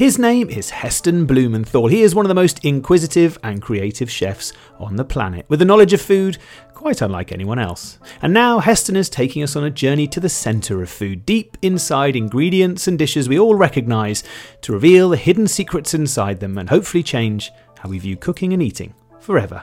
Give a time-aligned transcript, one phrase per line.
[0.00, 1.86] His name is Heston Blumenthal.
[1.86, 5.66] He is one of the most inquisitive and creative chefs on the planet, with a
[5.66, 6.38] knowledge of food
[6.72, 7.98] quite unlike anyone else.
[8.22, 11.58] And now Heston is taking us on a journey to the centre of food, deep
[11.60, 14.24] inside ingredients and dishes we all recognise,
[14.62, 18.62] to reveal the hidden secrets inside them and hopefully change how we view cooking and
[18.62, 19.62] eating forever.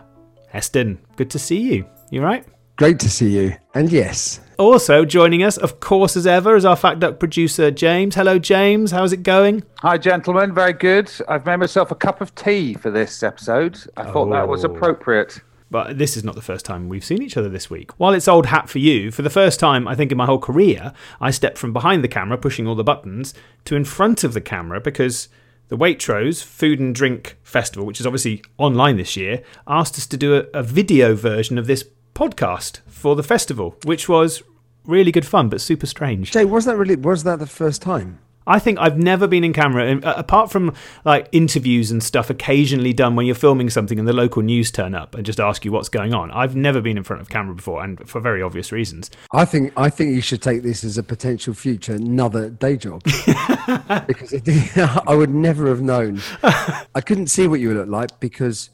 [0.49, 1.83] Heston, good to see you.
[2.11, 2.45] You right?
[2.75, 3.55] Great to see you.
[3.73, 4.39] And yes.
[4.57, 8.15] Also joining us, of course, as ever, is our Fat Duck producer, James.
[8.15, 8.89] Hello, James.
[8.89, 9.63] How's it going?
[9.81, 10.51] Hi, gentlemen.
[10.51, 11.11] Very good.
[11.27, 13.77] I've made myself a cup of tea for this episode.
[13.95, 14.69] I thought that was Oh.
[14.71, 15.41] appropriate.
[15.69, 17.91] But this is not the first time we've seen each other this week.
[17.99, 20.39] While it's old hat for you, for the first time, I think, in my whole
[20.39, 23.33] career, I stepped from behind the camera, pushing all the buttons,
[23.65, 25.27] to in front of the camera because
[25.67, 30.17] the Waitrose Food and Drink Festival, which is obviously online this year, asked us to
[30.17, 31.83] do a, a video version of this
[32.17, 34.41] podcast for the festival, which was
[34.85, 36.31] really good fun, but super strange.
[36.31, 38.19] Jay, was that really was that the first time?
[38.47, 42.93] I think I've never been in camera, uh, apart from like interviews and stuff occasionally
[42.93, 45.71] done when you're filming something and the local news turn up and just ask you
[45.71, 46.31] what's going on.
[46.31, 49.11] I've never been in front of camera before, and for very obvious reasons.
[49.31, 53.03] I think I think you should take this as a potential future another day job
[54.07, 56.21] because it, I would never have known.
[56.41, 58.69] I couldn't see what you looked like because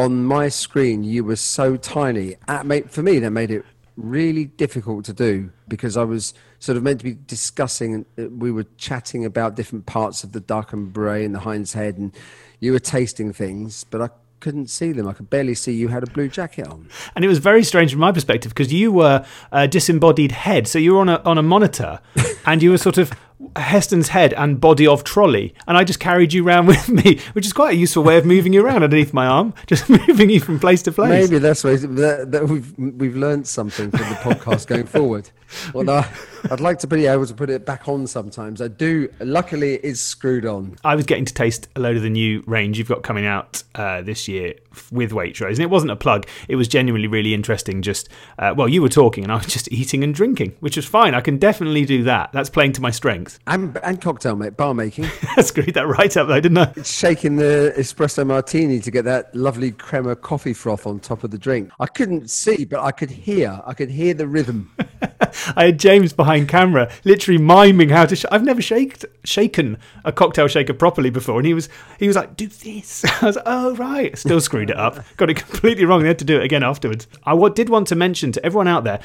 [0.00, 2.34] on my screen you were so tiny.
[2.46, 3.64] That made, for me, that made it
[3.96, 8.06] really difficult to do because I was sort of meant to be discussing.
[8.18, 11.74] uh, We were chatting about different parts of the duck and bray and the hind's
[11.74, 12.16] head, and
[12.60, 14.08] you were tasting things, but I
[14.40, 15.06] couldn't see them.
[15.06, 16.88] I could barely see you had a blue jacket on.
[17.14, 20.78] And it was very strange from my perspective because you were a disembodied head, so
[20.78, 22.00] you were on a on a monitor,
[22.46, 23.12] and you were sort of
[23.56, 27.46] Heston's head and body of trolley, and I just carried you around with me, which
[27.46, 30.40] is quite a useful way of moving you around underneath my arm, just moving you
[30.40, 31.28] from place to place.
[31.28, 35.30] Maybe that's why that, that we've we've learned something from the podcast going forward.
[35.74, 36.06] Well,
[36.50, 38.60] I'd like to be able to put it back on sometimes.
[38.62, 39.08] I do.
[39.20, 40.76] Luckily, it is screwed on.
[40.84, 43.62] I was getting to taste a load of the new range you've got coming out
[43.74, 44.54] uh, this year
[44.90, 46.26] with Waitrose, and it wasn't a plug.
[46.48, 47.82] It was genuinely really interesting.
[47.82, 50.86] Just uh, well, you were talking, and I was just eating and drinking, which was
[50.86, 51.14] fine.
[51.14, 52.30] I can definitely do that.
[52.32, 53.38] That's playing to my strengths.
[53.46, 55.06] And and cocktail mate, bar making,
[55.36, 56.72] I screwed that right up, though, didn't I?
[56.82, 61.38] shaking the espresso martini to get that lovely crema coffee froth on top of the
[61.38, 61.70] drink.
[61.78, 63.60] I couldn't see, but I could hear.
[63.66, 64.70] I could hear the rhythm.
[65.56, 68.16] I had James behind camera, literally miming how to.
[68.16, 71.68] Sh- I've never shaked, shaken a cocktail shaker properly before, and he was
[71.98, 75.30] he was like, "Do this." I was like, "Oh right," still screwed it up, got
[75.30, 76.02] it completely wrong.
[76.02, 77.06] They had to do it again afterwards.
[77.24, 79.00] I did want to mention to everyone out there,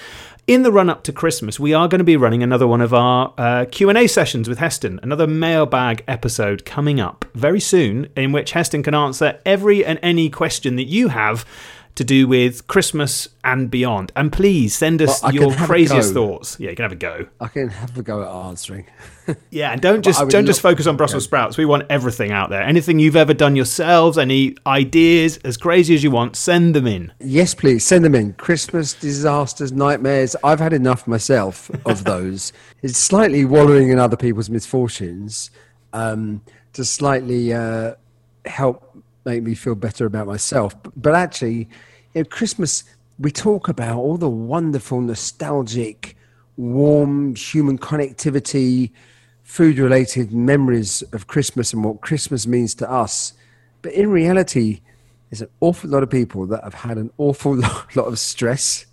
[0.47, 2.93] in the run up to Christmas, we are going to be running another one of
[2.93, 8.09] our uh, Q and A sessions with Heston, another mailbag episode coming up very soon,
[8.15, 11.45] in which Heston can answer every and any question that you have.
[11.95, 16.57] To do with Christmas and beyond, and please send us Well, your craziest thoughts.
[16.59, 17.27] Yeah, you can have a go.
[17.39, 18.85] I can have a go at answering.
[19.49, 21.57] Yeah, and don't just don't just focus on Brussels sprouts.
[21.57, 22.61] We want everything out there.
[22.61, 27.11] Anything you've ever done yourselves, any ideas, as crazy as you want, send them in.
[27.21, 28.33] Yes, please send them in.
[28.33, 30.35] Christmas disasters, nightmares.
[30.43, 32.53] I've had enough myself of those.
[32.83, 35.49] it's slightly wallowing in other people's misfortunes
[35.93, 37.95] um, to slightly uh,
[38.45, 38.84] help
[39.25, 40.81] make me feel better about myself.
[40.83, 41.69] But, but actually,
[42.13, 42.83] you know, Christmas,
[43.19, 46.15] we talk about all the wonderful, nostalgic,
[46.57, 48.91] warm human connectivity,
[49.43, 53.33] food related memories of Christmas and what Christmas means to us.
[53.81, 54.81] But in reality,
[55.29, 58.85] there's an awful lot of people that have had an awful lot, lot of stress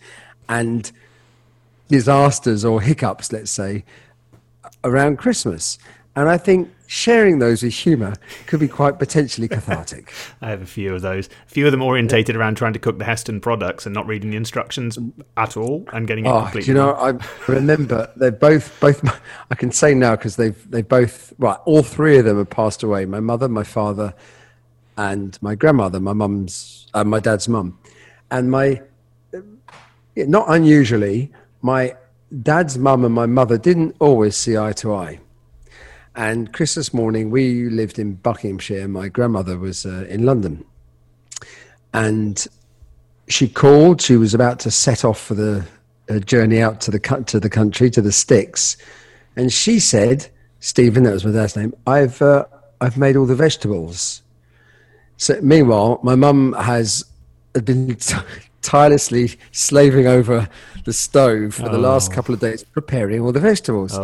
[0.49, 0.91] and
[1.88, 3.84] disasters or hiccups, let's say,
[4.84, 5.78] around Christmas.
[6.14, 8.12] And I think sharing those with humour
[8.46, 10.12] could be quite potentially cathartic.
[10.42, 11.28] I have a few of those.
[11.46, 14.30] A few of them orientated around trying to cook the Heston products and not reading
[14.30, 14.98] the instructions
[15.38, 16.68] at all and getting it Oh, do completely.
[16.68, 16.92] you know?
[16.92, 17.14] I
[17.50, 19.02] remember they're both both.
[19.50, 21.58] I can say now because they've they both right.
[21.64, 23.06] All three of them have passed away.
[23.06, 24.12] My mother, my father,
[24.98, 25.98] and my grandmother.
[25.98, 27.78] My mum's, uh, my dad's mum,
[28.30, 28.82] and my.
[30.14, 31.96] Not unusually, my
[32.42, 35.20] dad's mum and my mother didn't always see eye to eye.
[36.14, 38.87] And Christmas morning, we lived in Buckinghamshire.
[38.87, 40.64] My grandmother was uh, in London,
[41.94, 42.47] and
[43.29, 44.03] she called.
[44.03, 45.67] She was about to set off for the
[46.11, 48.76] uh, journey out to the to the country to the sticks,
[49.37, 50.29] and she said,
[50.61, 51.75] "Stephen, that was my dad's name.
[51.87, 52.44] I've uh,
[52.82, 54.23] I've made all the vegetables."
[55.17, 57.06] So meanwhile, my mum has
[57.64, 58.17] been t-
[58.61, 60.49] tirelessly slaving over
[60.85, 63.97] the stove for the last couple of days, preparing all the vegetables.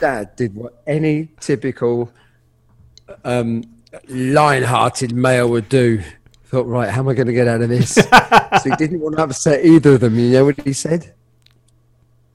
[0.00, 2.12] Dad did what any typical
[3.24, 3.64] um,
[4.08, 6.02] lion-hearted male would do.
[6.44, 7.94] Thought, right, how am I going to get out of this?
[7.94, 8.04] so
[8.64, 10.18] he didn't want to upset either of them.
[10.18, 11.14] You know what he said?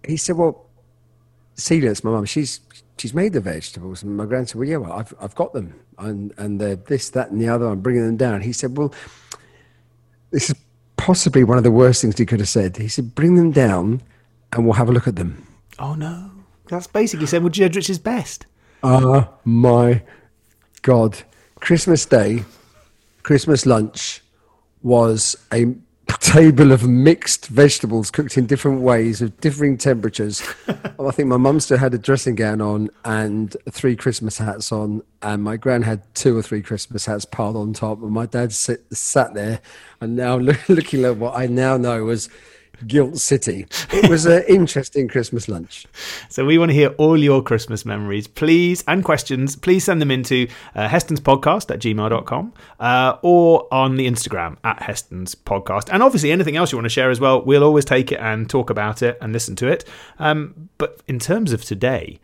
[0.05, 0.65] He said, "Well,
[1.55, 2.25] Celia's my mum.
[2.25, 2.61] She's
[2.97, 4.03] she's made the vegetables.
[4.03, 5.79] And my grand said, well, yeah, well, I've, I've got them.
[5.97, 7.67] And, and they're this, that, and the other.
[7.67, 8.41] I'm bringing them down.
[8.41, 8.93] He said, well,
[10.31, 10.55] this is
[10.97, 12.77] possibly one of the worst things he could have said.
[12.77, 14.01] He said, bring them down
[14.53, 15.45] and we'll have a look at them.
[15.79, 16.31] Oh no,
[16.69, 18.45] that's basically saying well, Jedrich is best.
[18.83, 20.03] Oh my
[20.81, 21.17] God.
[21.59, 22.45] Christmas Day,
[23.23, 24.21] Christmas lunch
[24.83, 25.75] was a
[26.19, 30.41] table of mixed vegetables cooked in different ways of differing temperatures.
[30.99, 35.03] I think my mum still had a dressing gown on and three Christmas hats on,
[35.21, 38.53] and my gran had two or three Christmas hats piled on top, and my dad
[38.53, 39.61] sit, sat there
[40.01, 40.35] and now
[40.67, 42.29] looking at what I now know was
[42.85, 43.65] Guilt City.
[43.91, 45.85] It was an interesting Christmas lunch.
[46.29, 49.55] So we want to hear all your Christmas memories, please, and questions.
[49.55, 54.81] Please send them into uh, Heston's podcast at gmail.com uh, or on the Instagram at
[54.81, 55.89] Heston's podcast.
[55.91, 58.49] And obviously, anything else you want to share as well, we'll always take it and
[58.49, 59.85] talk about it and listen to it.
[60.19, 62.19] Um, but in terms of today,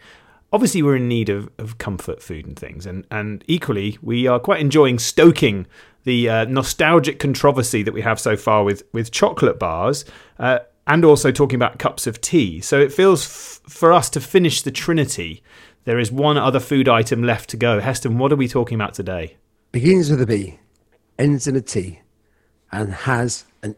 [0.51, 4.39] obviously we're in need of, of comfort food and things and, and equally we are
[4.39, 5.65] quite enjoying stoking
[6.03, 10.05] the uh, nostalgic controversy that we have so far with with chocolate bars,
[10.39, 12.61] uh, and also talking about cups of tea.
[12.61, 15.43] So it feels f- for us to finish the trinity.
[15.85, 17.79] There is one other food item left to go.
[17.79, 19.37] Heston, what are we talking about today?
[19.71, 20.59] Begins with a B,
[21.17, 21.99] ends in a T,
[22.71, 23.75] and has an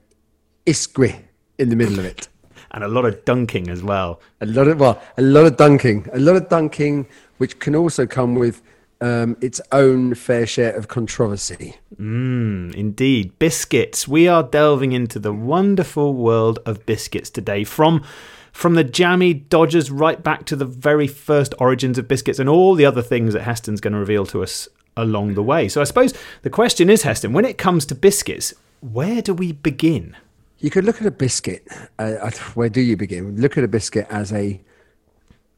[0.66, 1.24] isgri
[1.58, 2.28] in the middle of it.
[2.72, 4.20] and a lot of dunking as well.
[4.42, 7.08] A lot of well, a lot of dunking, a lot of dunking,
[7.38, 8.62] which can also come with
[9.06, 11.76] um, its own fair share of controversy.
[11.96, 13.38] Mm, indeed.
[13.38, 14.08] Biscuits.
[14.08, 17.64] We are delving into the wonderful world of biscuits today.
[17.64, 18.04] From
[18.52, 22.74] from the jammy Dodgers right back to the very first origins of biscuits and all
[22.74, 25.68] the other things that Heston's going to reveal to us along the way.
[25.68, 29.52] So I suppose the question is, Heston, when it comes to biscuits, where do we
[29.52, 30.16] begin?
[30.58, 31.68] You could look at a biscuit.
[32.00, 33.40] Uh, where do you begin?
[33.40, 34.62] Look at a biscuit as a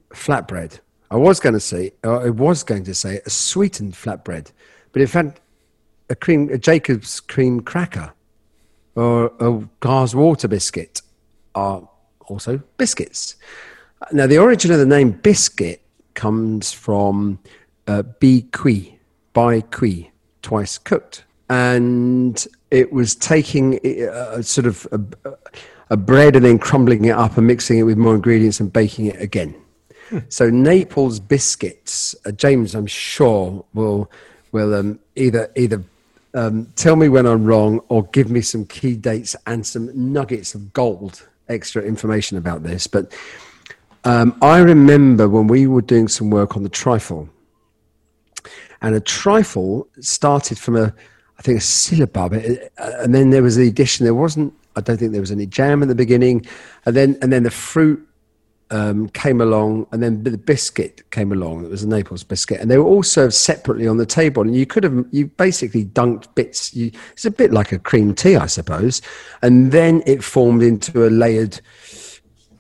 [0.10, 0.80] flatbread
[1.10, 4.52] I was going to say, I was going to say a sweetened flatbread,
[4.92, 5.40] but in fact,
[6.10, 8.14] a cream, a Jacob's cream cracker,
[8.96, 11.02] or a Carr's water biscuit
[11.56, 11.88] are
[12.28, 13.36] also biscuits.
[14.12, 15.82] Now, the origin of the name biscuit
[16.14, 17.40] comes from
[17.88, 18.94] uh, bi cuit,
[19.34, 20.08] by cuit,
[20.42, 25.32] twice cooked, and it was taking a, uh, a sort of a,
[25.90, 29.06] a bread and then crumbling it up and mixing it with more ingredients and baking
[29.06, 29.56] it again.
[30.30, 34.12] So Naples biscuits, uh, James, I'm sure will
[34.52, 35.84] will um, either either
[36.34, 40.56] um, tell me when I'm wrong or give me some key dates and some nuggets
[40.56, 42.88] of gold extra information about this.
[42.88, 43.16] But
[44.04, 47.30] um, I remember when we were doing some work on the trifle,
[48.82, 50.94] and a trifle started from a
[51.40, 54.06] I think a syllabub, uh, and then there was the addition.
[54.06, 54.54] There wasn't.
[54.76, 56.46] I don't think there was any jam at the beginning,
[56.86, 58.07] and then and then the fruit
[58.70, 61.66] um, came along, and then the biscuit came along.
[61.66, 64.44] It was a Naples biscuit, and they were all served separately on the table.
[64.44, 66.74] And you could have you basically dunked bits.
[66.74, 69.02] You, it's a bit like a cream tea, I suppose,
[69.42, 71.60] and then it formed into a layered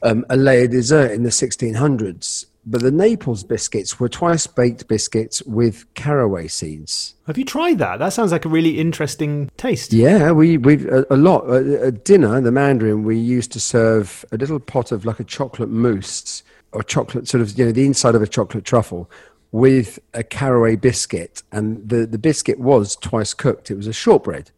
[0.03, 2.46] um, a layered dessert in the 1600s.
[2.69, 7.15] But the Naples biscuits were twice baked biscuits with caraway seeds.
[7.25, 7.99] Have you tried that?
[7.99, 9.93] That sounds like a really interesting taste.
[9.93, 12.37] Yeah, we we a, a lot at dinner.
[12.37, 16.43] In the Mandarin we used to serve a little pot of like a chocolate mousse
[16.73, 19.09] or chocolate sort of you know the inside of a chocolate truffle
[19.53, 23.71] with a caraway biscuit, and the the biscuit was twice cooked.
[23.71, 24.51] It was a shortbread.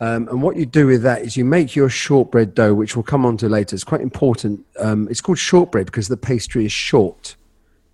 [0.00, 3.04] Um, and what you do with that is you make your shortbread dough, which we'll
[3.04, 3.76] come on to later.
[3.76, 4.64] It's quite important.
[4.78, 7.36] Um, it's called shortbread because the pastry is short.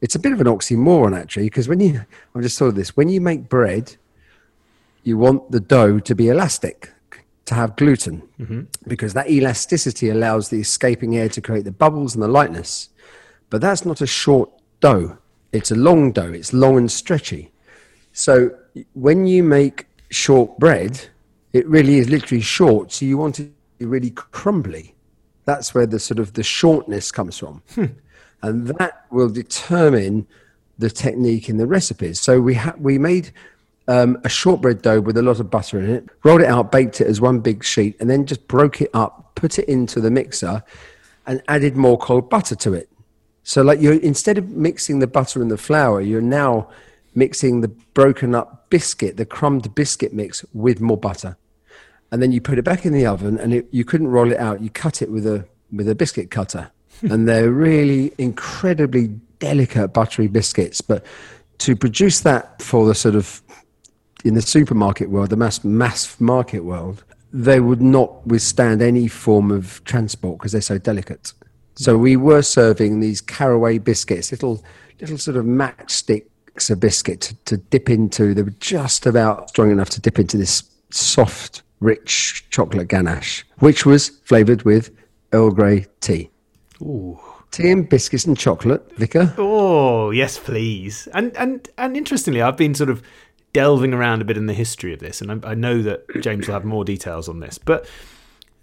[0.01, 2.05] It's a bit of an oxymoron, actually, because when you,
[2.35, 3.97] I just thought of this, when you make bread,
[5.03, 6.91] you want the dough to be elastic,
[7.47, 8.63] to have gluten, mm-hmm.
[8.87, 12.89] because that elasticity allows the escaping air to create the bubbles and the lightness.
[13.51, 15.19] But that's not a short dough,
[15.53, 17.53] it's a long dough, it's long and stretchy.
[18.13, 18.57] So
[18.95, 21.10] when you make short bread,
[21.53, 22.93] it really is literally short.
[22.93, 24.95] So you want it really crumbly.
[25.45, 27.63] That's where the sort of the shortness comes from.
[27.75, 27.87] Hmm.
[28.43, 30.27] And that will determine
[30.79, 32.21] the technique in the recipes.
[32.21, 33.33] So we ha- we made
[33.89, 37.01] um, a shortbread dough with a lot of butter in it, rolled it out, baked
[37.01, 40.11] it as one big sheet, and then just broke it up, put it into the
[40.11, 40.63] mixer,
[41.27, 42.89] and added more cold butter to it.
[43.43, 46.71] So like you instead of mixing the butter and the flour, you're now
[47.15, 51.37] mixing the broken up biscuit, the crumbed biscuit mix with more butter
[52.13, 54.39] and then you put it back in the oven, and it, you couldn't roll it
[54.39, 54.61] out.
[54.61, 56.71] You cut it with a with a biscuit cutter,
[57.03, 59.09] and they're really incredibly
[59.39, 60.81] delicate buttery biscuits.
[60.81, 61.05] But
[61.59, 63.43] to produce that for the sort of
[64.25, 69.51] in the supermarket world, the mass mass market world, they would not withstand any form
[69.51, 71.33] of transport because they're so delicate.
[71.77, 74.65] So we were serving these caraway biscuits, little
[75.01, 76.27] little sort of matchsticks
[76.71, 78.35] of biscuit to, to dip into.
[78.35, 83.87] They were just about strong enough to dip into this soft, rich chocolate ganache, which
[83.87, 84.91] was flavoured with
[85.33, 86.31] Earl Grey tea.
[86.83, 87.19] Ooh.
[87.51, 89.35] Tea and biscuits and chocolate, Vicar.
[89.37, 91.09] Oh yes, please.
[91.15, 93.03] And and and interestingly, I've been sort of
[93.53, 96.47] delving around a bit in the history of this, and I, I know that James
[96.47, 97.59] will have more details on this.
[97.59, 97.89] But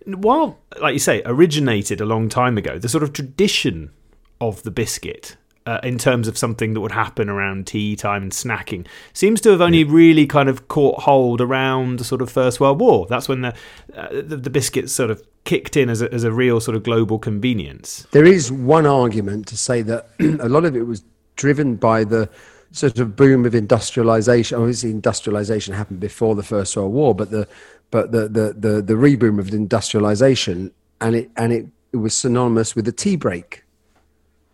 [0.05, 3.91] while, like you say, originated a long time ago, the sort of tradition
[4.39, 5.35] of the biscuit.
[5.67, 9.49] Uh, in terms of something that would happen around tea time and snacking, seems to
[9.49, 13.05] have only really kind of caught hold around the sort of First World War.
[13.09, 13.53] That's when the
[13.93, 16.83] uh, the, the biscuits sort of kicked in as a, as a real sort of
[16.83, 18.07] global convenience.
[18.11, 21.03] There is one argument to say that a lot of it was
[21.35, 22.29] driven by the
[22.71, 24.57] sort of boom of industrialization.
[24.57, 27.45] Obviously, industrialization happened before the First World War, but the
[27.91, 30.71] but the the the, the reboom of industrialization
[31.01, 33.63] and it and it, it was synonymous with the tea break.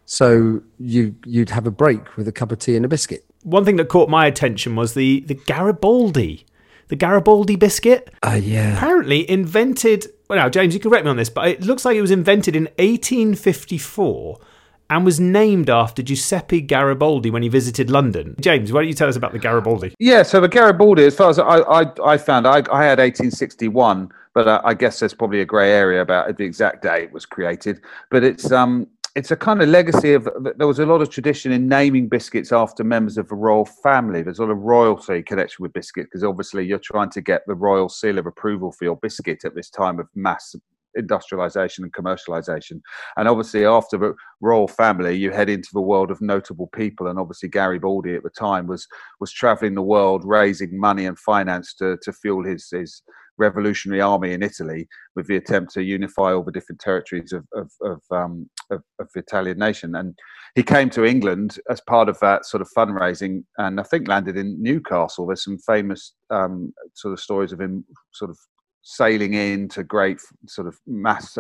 [0.06, 3.26] So you you'd have a break with a cup of tea and a biscuit.
[3.44, 6.46] One thing that caught my attention was the the Garibaldi,
[6.88, 8.14] the Garibaldi biscuit.
[8.22, 8.78] Uh, yeah.
[8.78, 10.08] Apparently invented.
[10.30, 12.12] Well, now James, you can correct me on this, but it looks like it was
[12.12, 14.40] invented in 1854
[14.90, 18.36] and was named after Giuseppe Garibaldi when he visited London.
[18.40, 19.96] James, why don't you tell us about the Garibaldi?
[20.00, 24.12] Yeah, so the Garibaldi, as far as I, I, I found, I, I had 1861,
[24.34, 27.26] but I, I guess there's probably a grey area about the exact day it was
[27.26, 27.82] created.
[28.10, 30.28] But it's um, it's a kind of legacy of
[30.58, 34.24] there was a lot of tradition in naming biscuits after members of the royal family.
[34.24, 37.54] There's a lot of royalty connection with biscuit because obviously you're trying to get the
[37.54, 40.56] royal seal of approval for your biscuit at this time of mass
[40.96, 42.82] industrialization and commercialization.
[43.18, 47.08] And obviously, after the royal family, you head into the world of notable people.
[47.08, 48.88] And obviously, Garibaldi at the time was
[49.20, 53.04] was traveling the world, raising money and finance to to fuel his his
[53.38, 57.72] revolutionary army in Italy with the attempt to unify all the different territories of of
[57.82, 59.96] of, um, of, of the Italian nation.
[59.96, 60.18] And
[60.56, 64.38] he came to England as part of that sort of fundraising, and I think landed
[64.38, 65.28] in Newcastle.
[65.28, 68.38] There's some famous um, sort of stories of him sort of
[68.84, 71.38] sailing into great sort of mass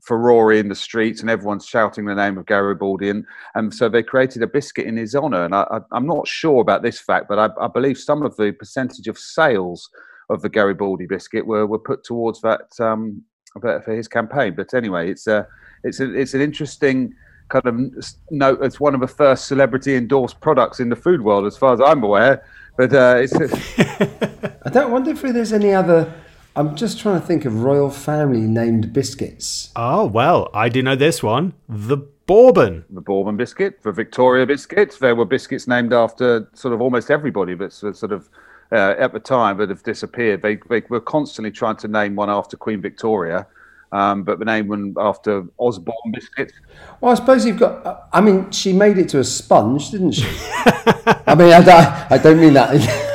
[0.00, 3.10] furore in the streets and everyone's shouting the name of Garibaldi.
[3.10, 5.44] And, and so they created a biscuit in his honor.
[5.44, 8.52] And I, am not sure about this fact, but I, I, believe some of the
[8.52, 9.88] percentage of sales
[10.30, 13.22] of the Garibaldi biscuit were, were put towards that um,
[13.60, 14.54] for his campaign.
[14.54, 15.46] But anyway, it's a,
[15.84, 17.14] it's a, it's an interesting
[17.48, 18.62] kind of note.
[18.62, 21.80] It's one of the first celebrity endorsed products in the food world, as far as
[21.80, 22.44] I'm aware.
[22.76, 23.34] But uh, it's.
[24.66, 26.12] I don't wonder if there's any other
[26.58, 29.70] I'm just trying to think of royal family named biscuits.
[29.76, 31.52] Oh, well, I do know this one.
[31.68, 32.84] The Bourbon.
[32.90, 34.98] The Bourbon biscuit, the Victoria biscuits.
[34.98, 38.28] There were biscuits named after sort of almost everybody, but sort of
[38.72, 40.42] uh, at the time that have disappeared.
[40.42, 43.46] They, they were constantly trying to name one after Queen Victoria.
[43.90, 46.52] Um, but the name one after Osborne biscuits.
[47.00, 48.08] Well, I suppose you've got.
[48.12, 50.26] I mean, she made it to a sponge, didn't she?
[50.26, 53.06] I mean, I, I don't mean that.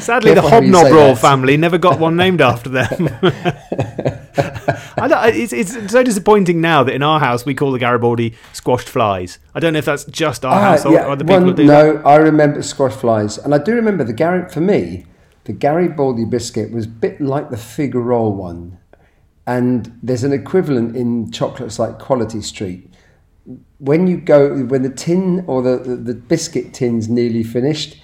[0.00, 3.10] Sadly, the Hobnob royal family never got one named after them.
[4.96, 9.38] it's, it's, so disappointing now that in our house we call the Garibaldi squashed flies.
[9.54, 11.64] I don't know if that's just our uh, household yeah, or the people one, do
[11.64, 12.06] No, that.
[12.06, 13.38] I remember squashed flies.
[13.38, 15.06] And I do remember the Gary, for me,
[15.44, 18.78] the Garibaldi biscuit was a bit like the fig roll one.
[19.46, 22.90] And there's an equivalent in chocolates like Quality Street.
[23.78, 27.98] When you go, when the tin or the, the, the biscuit tin's nearly finished,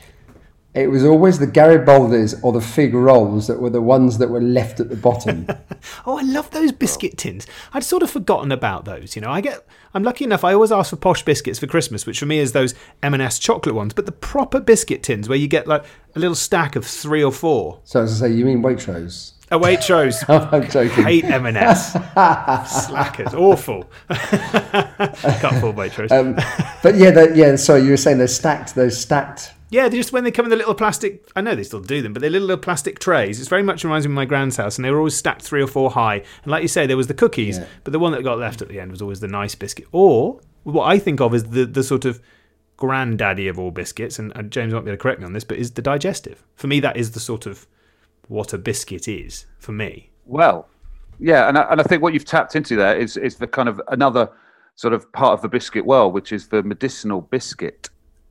[0.73, 4.41] it was always the Garibaldis or the fig rolls that were the ones that were
[4.41, 5.49] left at the bottom.
[6.07, 7.45] oh, I love those biscuit tins.
[7.73, 9.17] I'd sort of forgotten about those.
[9.17, 10.45] You know, I get, I'm lucky enough.
[10.45, 13.75] I always ask for posh biscuits for Christmas, which for me is those M&S chocolate
[13.75, 13.95] ones.
[13.95, 15.85] But the proper biscuit tins, where you get like
[16.15, 17.81] a little stack of three or four.
[17.83, 19.33] So as I say, you mean Waitrose?
[19.51, 20.23] A Waitrose.
[20.53, 21.03] I'm joking.
[21.03, 21.93] Hate M&S.
[22.87, 23.35] Slackers.
[23.35, 23.91] Awful.
[24.09, 26.13] Cut full Waitrose.
[26.13, 26.37] Um,
[26.85, 27.57] but yeah, the, yeah.
[27.57, 30.57] Sorry, you were saying they're stacked, those stacked yeah, just when they come in the
[30.57, 31.31] little plastic.
[31.37, 33.39] I know they still do them, but they're little, little plastic trays.
[33.39, 35.63] It's very much reminds me of my grand's house, and they were always stacked three
[35.63, 36.17] or four high.
[36.43, 37.67] And like you say, there was the cookies, yeah.
[37.85, 39.87] but the one that got left at the end was always the nice biscuit.
[39.93, 42.21] Or what I think of as the the sort of
[42.77, 45.45] granddaddy of all biscuits, and, and James might be able to correct me on this,
[45.45, 46.43] but is the digestive.
[46.57, 47.69] For me, that is the sort of
[48.27, 50.11] what a biscuit is for me.
[50.27, 50.69] Well,
[51.21, 53.69] yeah, and I, and I think what you've tapped into there is is the kind
[53.69, 54.31] of another
[54.75, 57.91] sort of part of the biscuit world, which is the medicinal biscuit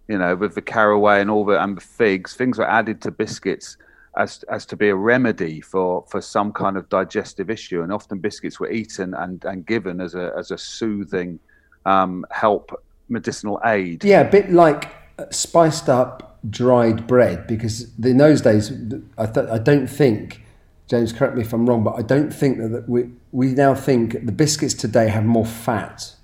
[0.09, 3.11] you know, with the caraway and all the and the figs, things were added to
[3.11, 3.77] biscuits
[4.17, 8.17] as as to be a remedy for for some kind of digestive issue, and often
[8.17, 11.39] biscuits were eaten and and given as a as a soothing
[11.85, 14.03] um, help medicinal aid.
[14.03, 14.91] Yeah, a bit like
[15.29, 18.71] spiced up dried bread, because in those days,
[19.17, 20.43] I th- I don't think.
[20.87, 24.25] James, correct me if I'm wrong, but I don't think that we we now think
[24.25, 26.15] the biscuits today have more fat,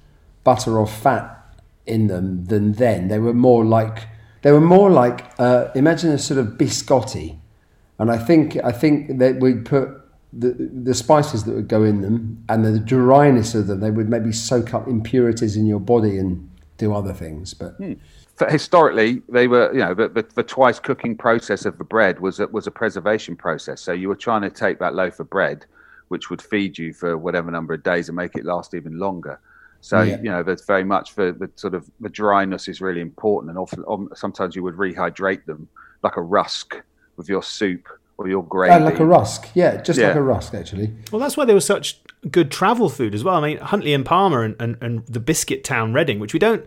[0.44, 1.35] butter or fat
[1.88, 3.08] in them than then.
[3.08, 4.08] They were more like
[4.42, 7.38] they were more like uh, imagine a sort of biscotti,
[8.00, 9.90] and I think I think that we'd put
[10.34, 13.80] the the spices that would go in them and the dryness of them.
[13.80, 17.74] They would maybe soak up impurities in your body and do other things, but.
[17.74, 17.94] Hmm
[18.50, 22.40] historically they were you know the, the, the, twice cooking process of the bread was
[22.40, 25.66] a, was a preservation process so you were trying to take that loaf of bread
[26.10, 29.40] which would feed you for whatever number of days and make it last even longer
[29.86, 30.18] so yeah.
[30.18, 33.60] you know that's very much for the sort of the dryness is really important and
[33.60, 35.68] often um, sometimes you would rehydrate them
[36.02, 36.82] like a rusk
[37.18, 37.88] with your soup
[38.18, 38.74] or your gravy.
[38.74, 40.08] Oh, like a rusk, yeah, just yeah.
[40.08, 40.94] like a rusk, actually.
[41.12, 42.00] Well, that's why they were such
[42.32, 43.36] good travel food as well.
[43.36, 46.66] I mean, Huntley and Palmer and, and, and the biscuit town Reading, which we don't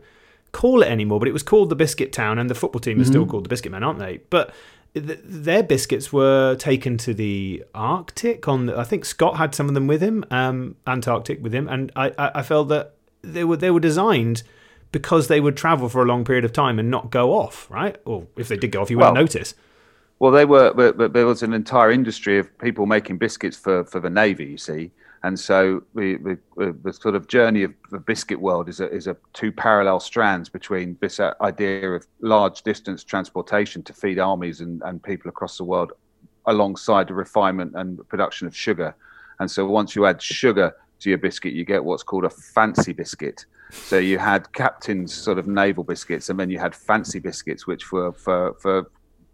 [0.53, 3.07] call it anymore, but it was called the Biscuit Town, and the football team is
[3.07, 3.13] mm-hmm.
[3.13, 4.21] still called the Biscuit Men, aren't they?
[4.31, 4.53] But
[4.95, 8.49] th- their biscuits were taken to the Arctic.
[8.49, 11.69] On the, I think Scott had some of them with him, um, Antarctic with him,
[11.69, 14.43] and I, I, I felt that they were they were designed
[14.93, 17.97] because they would travel for a long period of time and not go off, right?
[18.05, 19.55] Or if they did go off, you well, wouldn't notice.
[20.19, 23.85] Well, they were, but, but, there was an entire industry of people making biscuits for,
[23.85, 24.47] for the navy.
[24.47, 24.91] You see,
[25.23, 29.07] and so the, the, the, sort of journey of the biscuit world is a, is
[29.07, 34.83] a two parallel strands between this idea of large distance transportation to feed armies and,
[34.85, 35.93] and people across the world
[36.47, 38.95] alongside the refinement and production of sugar.
[39.41, 42.93] And so once you add sugar to your biscuit, you get what's called a fancy
[42.93, 43.47] biscuit.
[43.71, 47.93] So you had captain's sort of naval biscuits, and then you had fancy biscuits, which
[47.93, 48.91] were for, for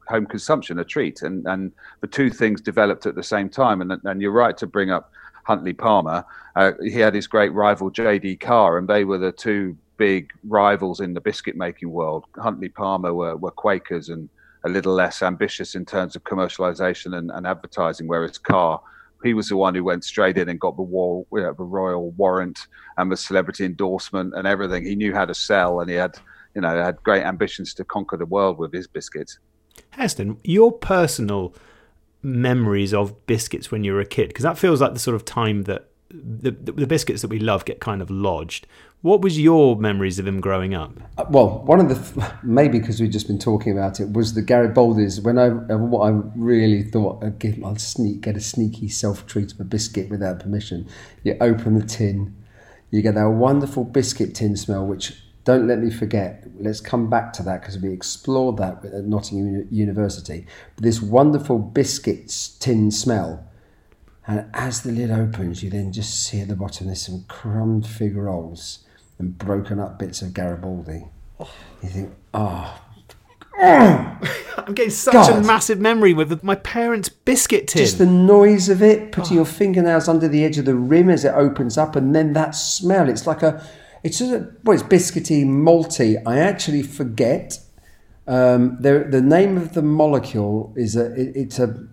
[0.09, 1.23] home consumption, a treat.
[1.23, 3.81] And, and the two things developed at the same time.
[3.81, 5.13] And, and you're right to bring up
[5.45, 6.25] Huntley Palmer.
[6.57, 8.37] Uh, he had his great rival J.D.
[8.37, 12.25] Carr, and they were the two big rivals in the biscuit making world.
[12.37, 14.29] Huntley Palmer were, were Quakers and
[14.65, 18.81] a little less ambitious in terms of commercialization and, and advertising, whereas Carr
[19.25, 21.65] he was the one who went straight in and got the, war, you know, the
[21.65, 22.67] royal warrant
[22.97, 24.85] and the celebrity endorsement and everything.
[24.85, 26.17] He knew how to sell, and he had,
[26.55, 29.39] you know, had great ambitions to conquer the world with his biscuits.
[29.91, 31.55] Heston, your personal
[32.25, 34.29] memories of biscuits when you were a kid?
[34.29, 37.65] Because that feels like the sort of time that the, the biscuits that we love
[37.65, 38.67] get kind of lodged.
[39.05, 40.99] What was your memories of him growing up?
[41.19, 44.41] Uh, well, one of the maybe because we've just been talking about it was the
[44.41, 45.21] Garibaldi's.
[45.21, 49.53] When I uh, what I really thought I'd I'll sneak get a sneaky self treat
[49.53, 50.89] of a biscuit without permission.
[51.23, 52.35] You open the tin,
[52.91, 56.47] you get that wonderful biscuit tin smell, which don't let me forget.
[56.59, 60.47] Let's come back to that because we explored that at Nottingham University.
[60.79, 63.47] This wonderful biscuits tin smell.
[64.27, 67.87] And as the lid opens, you then just see at the bottom there's some crumbed
[67.87, 68.79] fig rolls
[69.19, 71.07] and broken up bits of Garibaldi.
[71.83, 72.81] You think, oh,
[73.59, 75.45] I'm getting such God.
[75.45, 77.83] a massive memory with my parents' biscuit tin.
[77.83, 79.37] Just the noise of it, putting oh.
[79.37, 82.53] your fingernails under the edge of the rim as it opens up, and then that
[82.53, 83.09] smell.
[83.09, 83.65] It's like a
[84.03, 86.21] it's just a, well, it's biscuity, malty.
[86.27, 87.59] I actually forget.
[88.27, 91.87] Um, the the name of the molecule is a it, it's a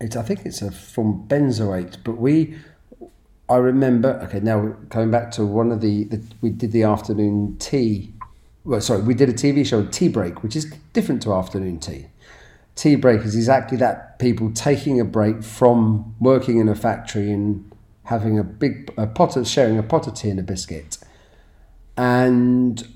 [0.00, 2.56] it's I think it's a from benzoate, but we
[3.48, 4.20] I remember.
[4.24, 8.12] Okay, now coming back to one of the, the we did the afternoon tea.
[8.64, 12.06] Well, sorry, we did a TV show, Tea Break, which is different to afternoon tea.
[12.76, 17.70] Tea break is exactly that people taking a break from working in a factory and
[18.04, 20.98] having a big a pot of sharing a pot of tea and a biscuit,
[21.96, 22.88] and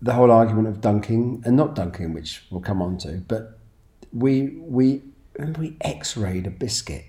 [0.00, 3.58] the whole argument of dunking and not dunking, which we'll come on to, but
[4.12, 5.02] we we
[5.58, 7.04] we X-rayed a biscuit,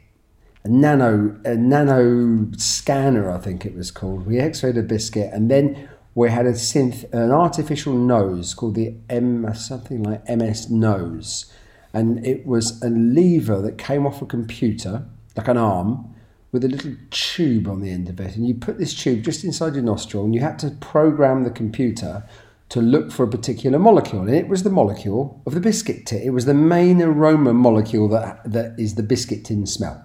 [0.66, 4.26] a nano a nano scanner, I think it was called.
[4.26, 8.96] We X-rayed a biscuit, and then we had a synth an artificial nose called the
[9.10, 11.54] M something like MS nose,
[11.94, 15.06] and it was a lever that came off a computer
[15.38, 16.14] like an arm
[16.52, 18.36] with a little tube on the end of it.
[18.36, 21.52] And you put this tube just inside your nostril, and you had to program the
[21.52, 22.24] computer
[22.70, 24.22] to look for a particular molecule.
[24.22, 26.22] And it was the molecule of the biscuit tin.
[26.22, 30.04] It was the main aroma molecule that, that is the biscuit tin smell,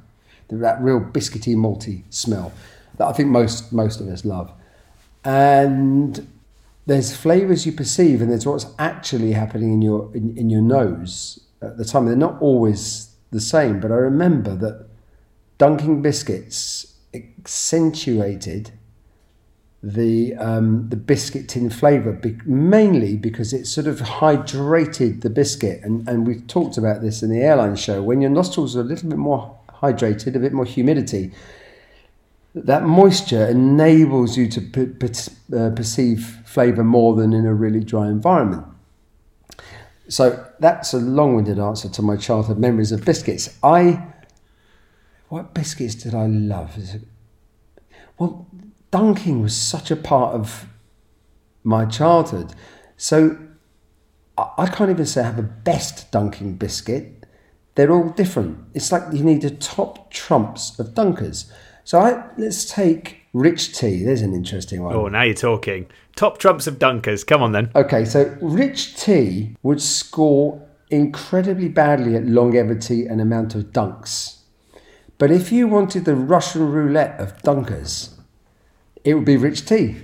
[0.58, 2.52] that real biscuity, malty smell
[2.98, 4.52] that I think most, most of us love.
[5.24, 6.26] And
[6.86, 11.40] there's flavors you perceive, and there's what's actually happening in your, in, in your nose
[11.62, 12.06] at the time.
[12.06, 14.86] They're not always the same, but I remember that
[15.58, 18.72] Dunking biscuits accentuated
[19.82, 25.80] the um, the biscuit tin flavour, be- mainly because it sort of hydrated the biscuit.
[25.82, 28.02] And, and we talked about this in the airline show.
[28.02, 31.32] When your nostrils are a little bit more hydrated, a bit more humidity,
[32.54, 37.80] that moisture enables you to p- p- uh, perceive flavour more than in a really
[37.80, 38.64] dry environment.
[40.08, 43.56] So that's a long-winded answer to my childhood memories of biscuits.
[43.62, 44.06] I
[45.28, 46.76] what biscuits did I love?
[48.18, 48.48] Well,
[48.90, 50.66] dunking was such a part of
[51.62, 52.52] my childhood.
[52.96, 53.38] So
[54.36, 57.19] I, I can't even say I have a best Dunking biscuit.
[57.80, 58.58] They're all different.
[58.74, 61.50] It's like you need the top trumps of Dunkers.
[61.84, 64.04] So I, let's take Rich Tea.
[64.04, 64.94] There's an interesting one.
[64.94, 65.86] Oh, now you're talking.
[66.14, 67.26] Top trumps of Dunkers.
[67.26, 67.70] Come on then.
[67.74, 74.40] Okay, so Rich Tea would score incredibly badly at longevity and amount of dunks.
[75.16, 78.10] But if you wanted the Russian roulette of dunkers,
[79.04, 80.02] it would be Rich Tea.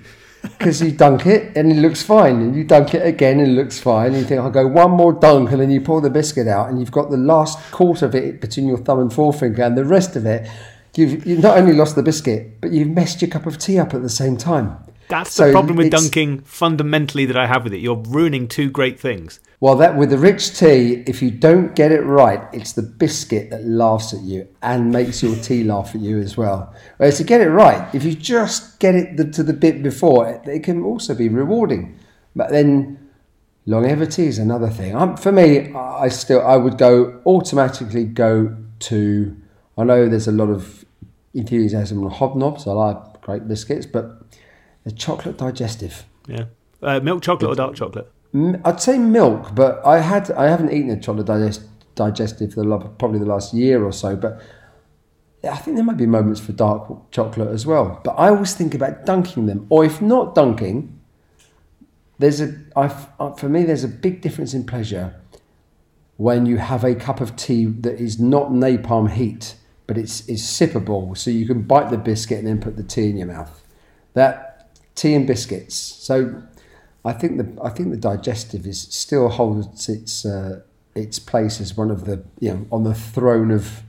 [0.58, 3.54] Because you dunk it and it looks fine, and you dunk it again and it
[3.54, 4.08] looks fine.
[4.08, 6.70] And you think, I'll go one more dunk, and then you pour the biscuit out,
[6.70, 9.84] and you've got the last quarter of it between your thumb and forefinger, and the
[9.84, 10.48] rest of it,
[10.96, 13.92] you've, you've not only lost the biscuit, but you've messed your cup of tea up
[13.92, 14.78] at the same time.
[15.08, 17.78] That's So the problem with dunking fundamentally that I have with it.
[17.78, 19.40] You're ruining two great things.
[19.58, 23.50] Well, that with the rich tea, if you don't get it right, it's the biscuit
[23.50, 26.74] that laughs at you and makes your tea laugh at you as well.
[26.98, 30.28] Whereas to get it right, if you just get it the, to the bit before,
[30.28, 31.98] it, it can also be rewarding.
[32.34, 33.10] But then
[33.64, 34.94] longevity is another thing.
[34.94, 39.36] Um, for me, I still I would go automatically go to.
[39.78, 40.84] I know there's a lot of
[41.32, 42.66] enthusiasm on hobnobs.
[42.66, 44.25] I like great biscuits, but
[44.87, 46.07] the chocolate digestive.
[46.29, 46.44] Yeah.
[46.81, 48.11] Uh, milk chocolate or dark chocolate?
[48.64, 51.62] I'd say milk, but I had I haven't eaten a chocolate digest,
[51.96, 54.14] digestive for the, probably the last year or so.
[54.14, 54.40] But
[55.42, 58.01] I think there might be moments for dark chocolate as well.
[58.05, 61.01] But I always think about dunking them, or if not dunking,
[62.18, 62.87] there's a I
[63.18, 65.20] uh, for me there's a big difference in pleasure
[66.16, 69.57] when you have a cup of tea that is not napalm heat,
[69.88, 73.11] but it's is sippable, so you can bite the biscuit and then put the tea
[73.11, 73.64] in your mouth.
[74.14, 74.55] That
[74.96, 75.76] tea and biscuits.
[75.76, 76.42] So
[77.04, 80.62] I think the I think the digestive is still holds its uh,
[80.96, 83.82] its place as one of the you know on the throne of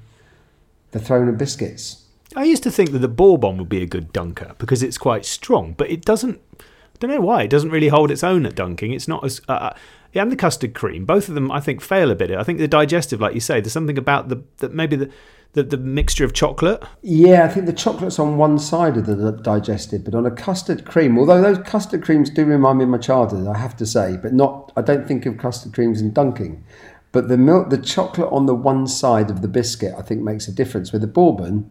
[0.92, 2.04] the throne of biscuits.
[2.36, 5.26] I used to think that the bourbon would be a good dunker because it's quite
[5.26, 6.40] strong, but it doesn't.
[6.60, 8.92] I don't know why it doesn't really hold its own at dunking.
[8.92, 9.74] It's not as uh,
[10.14, 11.06] yeah, and the custard cream.
[11.06, 12.32] Both of them, I think, fail a bit.
[12.32, 15.12] I think the digestive, like you say, there's something about the that maybe the,
[15.58, 16.84] the the mixture of chocolate.
[17.02, 20.86] Yeah, I think the chocolate's on one side of the digestive, but on a custard
[20.86, 24.18] cream, although those custard creams do remind me of my childhood, I have to say,
[24.22, 24.72] but not.
[24.78, 26.64] I don't think of custard creams in dunking.
[27.12, 30.48] But the milk, the chocolate on the one side of the biscuit, I think makes
[30.48, 31.70] a difference with the bourbon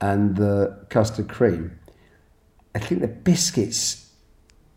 [0.00, 1.78] and the custard cream.
[2.74, 4.12] I think the biscuits,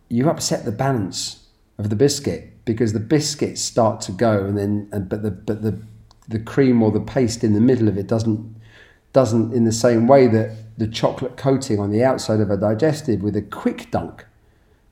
[0.10, 1.46] you upset the balance
[1.78, 5.62] of the biscuit because the biscuits start to go, and then and, but the but
[5.62, 5.80] the
[6.32, 8.56] the cream or the paste in the middle of it doesn't
[9.14, 13.22] doesn't in the same way that the chocolate coating on the outside of a digestive
[13.22, 14.26] with a quick dunk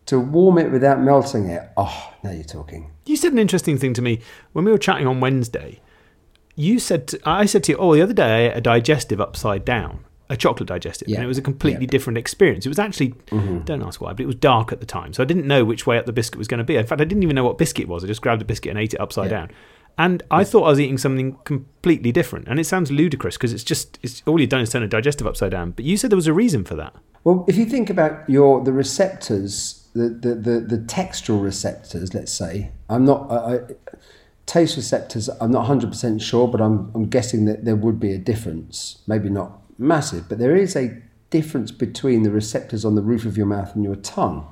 [0.05, 1.63] to warm it without melting it.
[1.77, 2.91] Oh, now you're talking.
[3.05, 4.19] You said an interesting thing to me
[4.53, 5.79] when we were chatting on Wednesday.
[6.55, 9.21] You said to, I said to you, "Oh, the other day I ate a digestive
[9.21, 9.99] upside down,
[10.29, 11.17] a chocolate digestive, Yeah.
[11.17, 11.91] and it was a completely Yeah.
[11.91, 12.65] different experience.
[12.65, 13.59] It was actually Mm-hmm.
[13.59, 15.87] don't ask why, but it was dark at the time, so I didn't know which
[15.87, 16.75] way up the biscuit was going to be.
[16.75, 18.03] In fact, I didn't even know what biscuit it was.
[18.03, 19.37] I just grabbed a biscuit and ate it upside Yeah.
[19.37, 19.51] down,
[19.99, 22.47] and I thought I was eating something completely different.
[22.47, 25.27] And it sounds ludicrous because it's just it's all you've done is turn a digestive
[25.27, 25.71] upside down.
[25.71, 26.95] But you said there was a reason for that.
[27.25, 32.31] Well, if you think about your the receptors, the the, the, the textural receptors, let's
[32.31, 33.29] say, I'm not.
[33.29, 33.59] I, I,
[34.45, 38.17] taste receptors, I'm not 100% sure, but I'm, I'm guessing that there would be a
[38.17, 39.03] difference.
[39.05, 43.37] Maybe not massive, but there is a difference between the receptors on the roof of
[43.37, 44.51] your mouth and your tongue.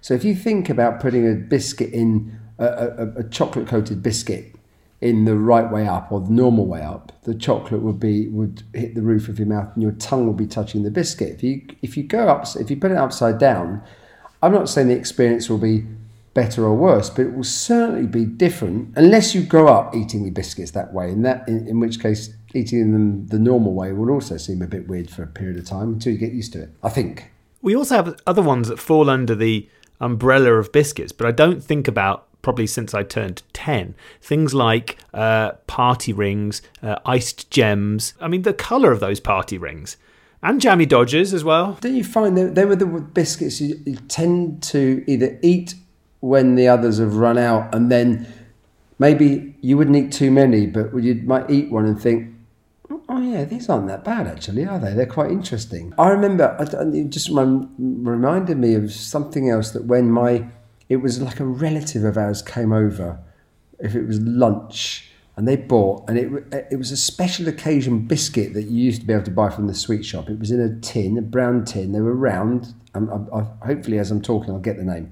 [0.00, 4.56] So if you think about putting a biscuit in, a, a, a chocolate coated biscuit
[5.00, 8.62] in the right way up or the normal way up, the chocolate would be would
[8.74, 11.30] hit the roof of your mouth and your tongue will be touching the biscuit.
[11.30, 13.82] If you if you go up if you put it upside down,
[14.42, 15.86] I'm not saying the experience will be
[16.34, 20.30] better or worse, but it will certainly be different unless you grow up eating the
[20.30, 21.10] biscuits that way.
[21.10, 24.66] And that in, in which case eating them the normal way will also seem a
[24.66, 26.70] bit weird for a period of time until you get used to it.
[26.82, 27.30] I think.
[27.62, 29.68] We also have other ones that fall under the
[30.00, 33.94] umbrella of biscuits, but I don't think about probably since I turned 10.
[34.20, 38.14] Things like uh, party rings, uh, iced gems.
[38.20, 39.96] I mean, the colour of those party rings.
[40.42, 41.76] And jammy dodgers as well.
[41.80, 45.74] Don't you find that they were the biscuits you, you tend to either eat
[46.20, 48.26] when the others have run out, and then
[48.98, 52.34] maybe you wouldn't eat too many, but you might eat one and think,
[53.08, 54.94] "Oh yeah, these aren't that bad actually, are they?
[54.94, 60.46] They're quite interesting." I remember it just reminded me of something else that when my
[60.90, 63.18] it was like a relative of ours came over,
[63.78, 65.06] if it was lunch.
[65.36, 69.06] And they bought, and it it was a special occasion biscuit that you used to
[69.06, 70.28] be able to buy from the sweet shop.
[70.28, 71.92] It was in a tin, a brown tin.
[71.92, 72.74] They were round.
[72.94, 75.10] I, I, hopefully, as I'm talking, I'll get the name.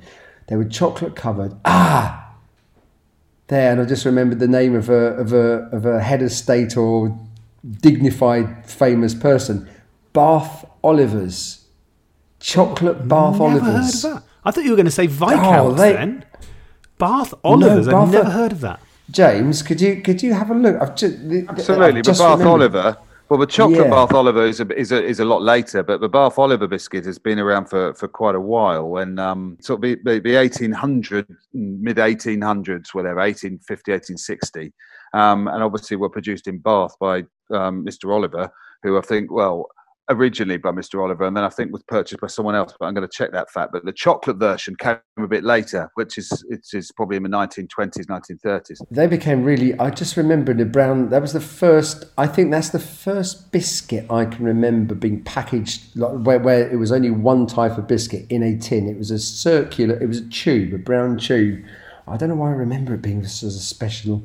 [0.49, 1.55] They were chocolate covered.
[1.65, 2.35] Ah,
[3.47, 6.31] there, and I just remembered the name of a of a of a head of
[6.31, 7.19] state or
[7.81, 9.67] dignified famous person,
[10.13, 11.65] Bath Olivers,
[12.41, 14.05] chocolate Bath Never heard Olivers.
[14.05, 14.23] of that.
[14.45, 16.25] I thought you were going to say Viscounts Oh, they- then.
[16.99, 17.87] Bath Olivers.
[17.89, 18.81] I've Bath- never heard of that.
[19.11, 20.77] James, could you could you have a look?
[20.83, 22.97] I've just, Absolutely, I've but Bath remembered- Oliver.
[23.29, 23.91] Well, the chocolate Yeah.
[23.91, 27.05] Bath Oliver is a, is a is a lot later, but the Bath Oliver biscuit
[27.05, 28.89] has been around for, for quite a while.
[28.89, 34.73] When um, sort of the, the, the 1800 mid 1800s, whatever, 1850, 1860,
[35.15, 37.19] um, and obviously were produced in Bath by
[37.51, 38.13] um, Mr.
[38.13, 38.51] Oliver,
[38.83, 39.67] who I think, well,
[40.09, 41.03] originally by Mr.
[41.03, 42.75] Oliver, and then I think was purchased by someone else.
[42.79, 43.73] But I'm going to check that fact.
[43.73, 47.29] But the chocolate version came a bit later, which is it is probably in the
[47.29, 48.81] 1920s, 1930s.
[48.91, 49.79] They became really.
[49.79, 51.11] I just remember the brown.
[51.11, 52.07] That was the first.
[52.17, 56.77] I think that's the first biscuit I can remember being packaged like, where, where it
[56.77, 58.89] was only one type of biscuit in a tin.
[58.89, 60.01] It was a circular.
[60.01, 61.65] It was a tube, a brown tube.
[62.07, 64.25] I don't know why I remember it being this as a special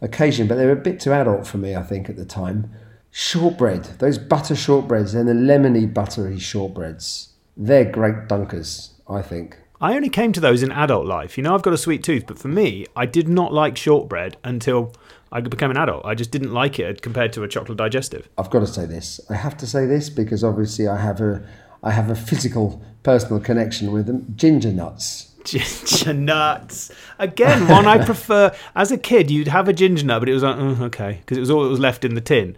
[0.00, 1.74] occasion, but they were a bit too adult for me.
[1.74, 2.70] I think at the time.
[3.16, 7.28] Shortbread, those butter shortbreads and the lemony buttery shortbreads.
[7.56, 8.90] They're great dunkers.
[9.08, 9.56] I think.
[9.80, 11.38] I only came to those in adult life.
[11.38, 14.36] You know, I've got a sweet tooth, but for me, I did not like shortbread
[14.42, 14.94] until
[15.30, 16.04] I became an adult.
[16.04, 18.28] I just didn't like it compared to a chocolate digestive.
[18.36, 19.20] I've got to say this.
[19.30, 21.46] I have to say this because obviously I have a
[21.84, 24.32] I have a physical personal connection with them.
[24.34, 25.30] Ginger nuts.
[25.44, 26.90] Ginger nuts.
[27.18, 28.56] Again, one I prefer.
[28.74, 31.36] As a kid, you'd have a ginger nut, but it was like, oh, okay, because
[31.36, 32.56] it was all that was left in the tin.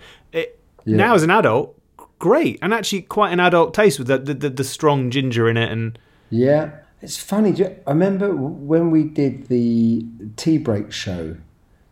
[0.87, 0.96] Yeah.
[0.96, 1.79] Now, as an adult,
[2.18, 5.57] great, and actually quite an adult taste with the, the, the, the strong ginger in
[5.59, 5.70] it.
[5.70, 5.99] And
[6.31, 6.70] Yeah,
[7.03, 7.53] it's funny.
[7.53, 10.05] do you- I remember when we did the
[10.37, 11.33] tea break show.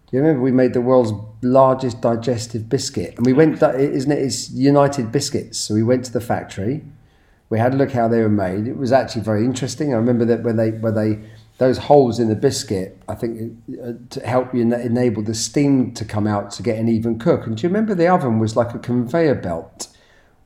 [0.06, 3.60] Do you remember we made the world's largest digestive biscuit, and we went.
[3.62, 4.18] Isn't it?
[4.18, 5.58] It's United Biscuits.
[5.58, 6.84] So we went to the factory.
[7.50, 8.66] We had a look how they were made.
[8.68, 9.92] It was actually very interesting.
[9.92, 11.18] I remember that when they when they
[11.58, 15.92] those holes in the biscuit, I think uh, to help you ena- enable the steam
[15.94, 17.46] to come out to get an even cook.
[17.46, 19.88] And do you remember the oven was like a conveyor belt?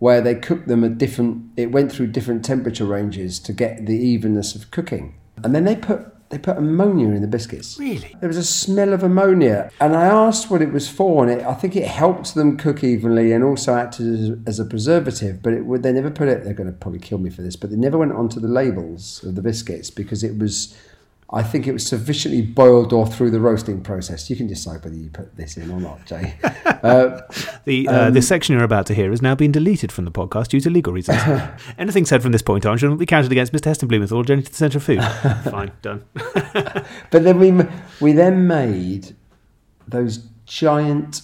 [0.01, 3.97] where they cooked them at different it went through different temperature ranges to get the
[3.99, 8.15] evenness of cooking and then they put they put ammonia in the biscuits Really?
[8.21, 11.45] there was a smell of ammonia and i asked what it was for and it,
[11.45, 15.53] i think it helped them cook evenly and also acted as, as a preservative but
[15.53, 17.69] it would they never put it they're going to probably kill me for this but
[17.71, 20.77] they never went onto the labels of the biscuits because it was
[21.31, 24.31] I think it was sufficiently boiled or through the roasting process.
[24.31, 26.35] You can decide whether you put this in or not, Jay.
[26.79, 27.21] Uh,
[27.65, 30.13] the uh, Um, the section you're about to hear has now been deleted from the
[30.13, 31.21] podcast due to legal reasons.
[31.79, 33.65] Anything said from this point on shall not be counted against Mr.
[33.65, 35.03] Heston Blumenthal or Journey to the Centre of Food.
[35.51, 36.05] Fine, done.
[36.15, 37.51] But then we
[38.01, 39.17] we then made
[39.89, 41.23] those giant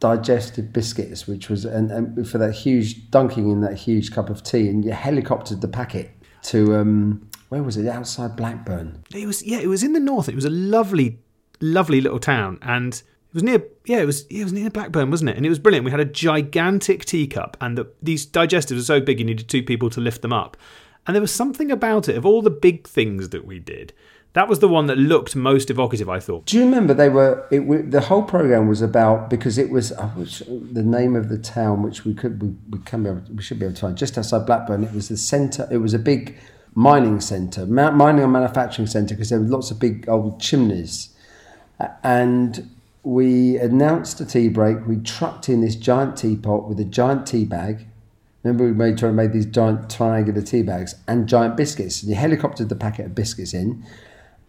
[0.00, 4.42] digestive biscuits, which was and, and for that huge dunking in that huge cup of
[4.42, 6.10] tea, and you helicoptered the packet
[6.44, 7.86] to um, where was it?
[7.86, 9.04] Outside Blackburn.
[9.14, 10.28] It was yeah, it was in the north.
[10.28, 11.18] It was a lovely,
[11.60, 15.30] lovely little town, and it was near yeah, it was it was near Blackburn, wasn't
[15.30, 15.36] it?
[15.36, 15.84] And it was brilliant.
[15.84, 19.62] We had a gigantic teacup, and the, these digestives were so big you needed two
[19.62, 20.56] people to lift them up.
[21.06, 23.94] And there was something about it of all the big things that we did.
[24.34, 26.08] That was the one that looked most evocative.
[26.08, 26.44] I thought.
[26.44, 27.46] Do you remember they were?
[27.50, 31.38] It, the whole program was about because it was uh, which, the name of the
[31.38, 33.96] town, which we could we, we can be able, we should be able to find
[33.96, 34.84] just outside Blackburn.
[34.84, 35.66] It was the centre.
[35.70, 36.36] It was a big
[36.78, 41.08] mining centre, ma- mining and manufacturing centre, because there were lots of big old chimneys,
[42.04, 42.70] and
[43.02, 44.86] we announced a tea break.
[44.86, 47.86] We trucked in this giant teapot with a giant tea bag.
[48.44, 52.00] Remember, we made trying to make these giant triangular tea bags and giant biscuits.
[52.02, 53.84] And you helicoptered the packet of biscuits in.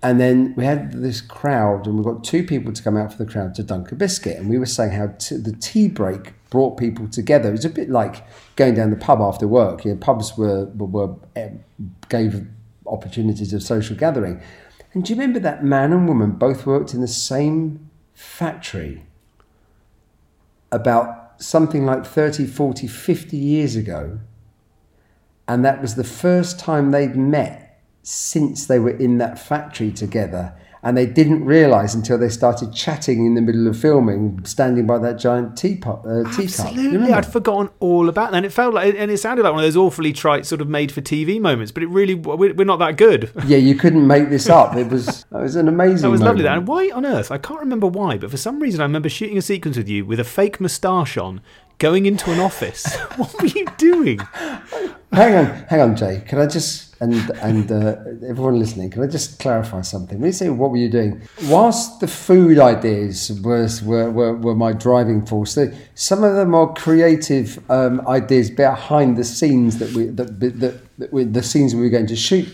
[0.01, 3.23] And then we had this crowd, and we got two people to come out for
[3.23, 4.37] the crowd to dunk a biscuit.
[4.37, 7.49] And we were saying how t- the tea break brought people together.
[7.49, 8.23] It was a bit like
[8.55, 9.83] going down the pub after work.
[9.83, 11.49] You know, pubs were, were, were eh,
[12.07, 12.47] gave
[12.87, 14.41] opportunities of social gathering.
[14.93, 19.03] And do you remember that man and woman both worked in the same factory
[20.71, 24.19] about something like 30, 40, 50 years ago?
[25.45, 27.68] And that was the first time they'd met
[28.09, 30.53] since they were in that factory together.
[30.81, 34.97] And they didn't realise until they started chatting in the middle of filming, standing by
[34.99, 36.67] that giant teapot, uh, teacup.
[36.67, 37.11] Absolutely?
[37.11, 38.37] I'd forgotten all about that.
[38.37, 40.69] And it felt like, and it sounded like one of those awfully trite, sort of
[40.69, 41.73] made for TV moments.
[41.73, 43.29] But it really, we're we're not that good.
[43.45, 44.75] Yeah, you couldn't make this up.
[44.77, 46.03] It was it was an amazing.
[46.03, 46.43] That was lovely.
[46.43, 47.29] That and why on earth?
[47.29, 50.05] I can't remember why, but for some reason I remember shooting a sequence with you
[50.05, 51.41] with a fake moustache on,
[51.79, 52.95] going into an office.
[53.15, 54.19] what were you doing?
[55.11, 56.21] Hang on, hang on, Jay.
[56.27, 57.95] Can I just and and uh,
[58.27, 58.91] everyone listening?
[58.91, 60.19] Can I just clarify something?
[60.19, 64.55] When you say what were you doing, whilst the food ideas was were, were, were
[64.55, 69.91] my driving force, the, some of the more creative um, ideas behind the scenes that
[69.93, 72.47] we that that, that we, the scenes we were going to shoot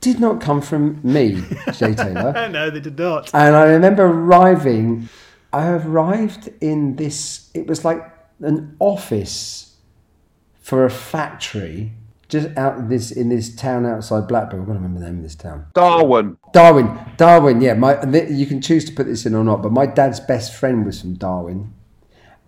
[0.00, 1.42] did not come from me,
[1.72, 2.32] Jay Taylor.
[2.50, 3.34] no, they did not.
[3.34, 5.08] And I remember arriving,
[5.52, 9.76] I arrived in this, it was like an office
[10.60, 11.92] for a factory
[12.28, 14.60] just out in this in this town outside Blackburn.
[14.60, 15.66] I've got to remember the name of this town.
[15.74, 16.36] Darwen.
[16.54, 17.62] Darwen, Darwen.
[17.62, 19.62] Yeah, my you can choose to put this in or not.
[19.62, 21.70] But my dad's best friend was from Darwen,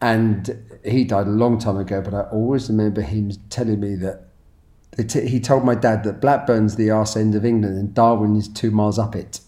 [0.00, 2.00] and he died a long time ago.
[2.00, 4.28] But I always remember him telling me that
[4.96, 8.38] they t- he told my dad that Blackburn's the arse end of England and Darwen
[8.38, 9.40] is two miles up it.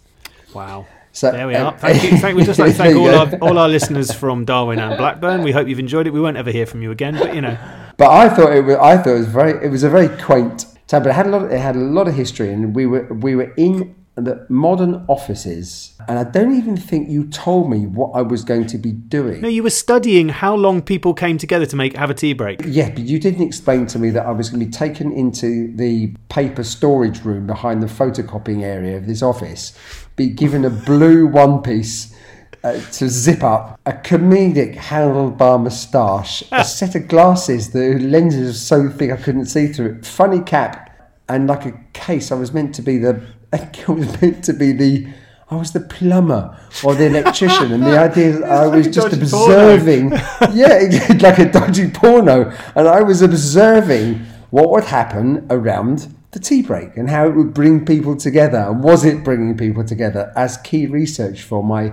[0.53, 0.87] Wow.
[1.15, 1.79] So There we uh, are.
[1.79, 2.19] Thank you.
[2.19, 5.43] Thank, we just like to thank all our, all our listeners from Darwen and Blackburn.
[5.43, 6.11] We hope you've enjoyed it.
[6.11, 7.57] We won't ever hear from you again, but you know,
[7.97, 8.77] But I thought it was.
[8.77, 9.65] I thought it was very.
[9.65, 11.53] It was a very quaint town, but it had a lot.
[11.53, 15.93] It had a lot of history, and we were we were in the modern offices,
[16.07, 19.41] and I don't even think you told me what I was going to be doing.
[19.41, 22.61] no, you were studying how long people came together to make have a tea break.
[22.65, 25.75] Yeah, but you didn't explain to me that I was going to be taken into
[25.77, 29.77] the paper storage room behind the photocopying area of this office,
[30.17, 32.15] be given a blue one piece.
[32.63, 38.53] Uh, to zip up a comedic handlebar moustache, a set of glasses, the lenses were
[38.55, 40.91] so thick I couldn't see through it, funny cap,
[41.29, 42.33] and like a case.
[42.33, 43.23] I was meant to be the.
[43.53, 45.07] I was meant to be the.
[45.51, 49.13] I was the plumber or the electrician, and the idea that I was like just
[49.13, 50.13] observing
[50.53, 50.89] yeah,
[51.21, 52.51] like a dodgy porno.
[52.75, 57.55] And I was observing what would happen around the tea break and how it would
[57.55, 58.59] bring people together.
[58.59, 61.93] And was it bringing people together as key research for my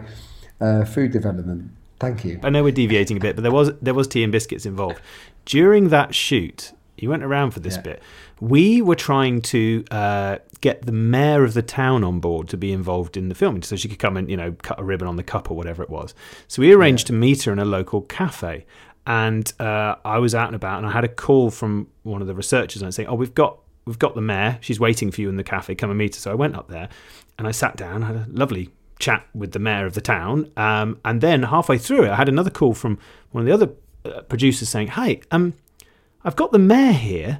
[0.60, 1.72] uh, food development?
[2.00, 2.40] Thank you.
[2.44, 5.00] I know we're deviating a bit, but there was there was tea and biscuits involved
[5.46, 6.74] during that shoot.
[6.98, 7.82] You went around for this Yeah.
[7.82, 8.04] bit.
[8.40, 12.72] We were trying to uh, get the mayor of the town on board to be
[12.74, 15.16] involved in the filming, so she could come and you know cut a ribbon on
[15.16, 16.14] the cup or whatever it was.
[16.48, 18.66] So we arranged to meet her in a local cafe,
[19.06, 22.28] and uh, I was out and about, and I had a call from one of
[22.28, 24.58] the researchers and saying, "Oh, we've got we've got the mayor.
[24.62, 25.76] She's waiting for you in the cafe.
[25.76, 26.90] Come and meet her." So I went up there,
[27.38, 31.00] and I sat down, had a lovely chat with the mayor of the town, um,
[31.04, 33.00] and then halfway through it, I had another call from
[33.32, 33.74] one of the other
[34.06, 35.54] uh, producers saying, "Hey, um,
[36.24, 37.40] I've got the mayor here."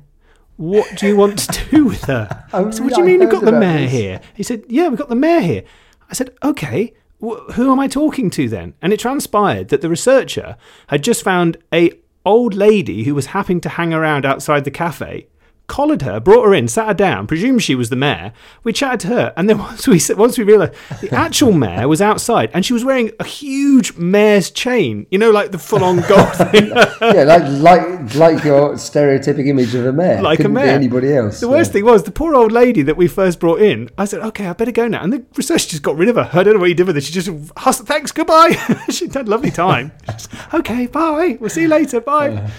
[0.58, 2.46] What do you want to do with her?
[2.54, 3.92] Oh, I said, what do you mean you've got the mayor this.
[3.92, 4.22] here?
[4.36, 5.64] He said, yeah, we've got the mayor here.
[6.08, 8.76] I said, okay, wh- who am I talking to then?
[8.80, 11.94] And it transpired that the researcher had just found a
[12.28, 15.26] old lady who was happening to hang around outside the cafe,
[15.72, 18.34] collared her, brought her in, sat her down, presumed she was the mayor.
[18.66, 22.02] We chatted to her, and then once we once we realised the actual mayor was
[22.02, 26.34] outside, and she was wearing a huge mayor's chain, you know, like the full-on gold
[26.52, 26.68] thing.
[26.68, 30.22] yeah, like like like your stereotypic image of a mayor.
[30.22, 30.72] like Couldn't a mayor.
[30.72, 31.40] anybody else.
[31.40, 33.90] The worst thing was the poor old lady that we first brought in.
[33.98, 36.30] I said, "Okay, I better go now." And the researcher just got rid of her.
[36.34, 37.02] I don't know what you did with her.
[37.02, 38.52] She just hustled, "Thanks, goodbye."
[38.90, 39.94] she had a lovely time.
[40.06, 41.38] Just, okay, bye.
[41.40, 42.02] We'll see you later.
[42.02, 42.30] Bye.
[42.32, 42.50] Uh-huh.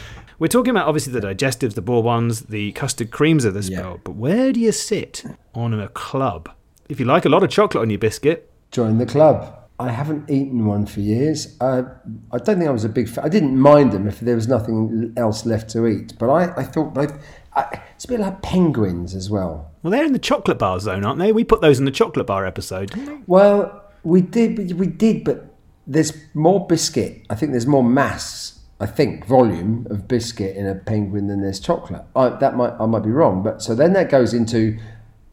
[0.43, 4.01] We're talking about obviously the digestives, the bourbons, the custard creams of the spell.
[4.03, 5.25] But where do you sit
[5.55, 6.51] on a club?
[6.89, 9.57] If you like a lot of chocolate on your biscuit, join the club.
[9.79, 11.57] I haven't eaten one for years.
[11.61, 11.85] I,
[12.33, 13.25] I don't think I was a big fan.
[13.25, 16.15] I didn't mind them if there was nothing else left to eat.
[16.19, 17.25] But I, I thought both.
[17.55, 19.71] I, it's a bit like penguins as well.
[19.85, 21.31] well, they're in the chocolate bar zone, aren't they?
[21.31, 22.91] We put those in the chocolate bar episode.
[23.29, 25.55] Well, we did, we did, but
[25.87, 27.27] there's more biscuit.
[27.31, 28.59] I think there's more mass.
[28.83, 32.03] I think volume of biscuit in a penguin than there's chocolate.
[32.17, 34.77] I, that might I might be wrong, but so then that goes into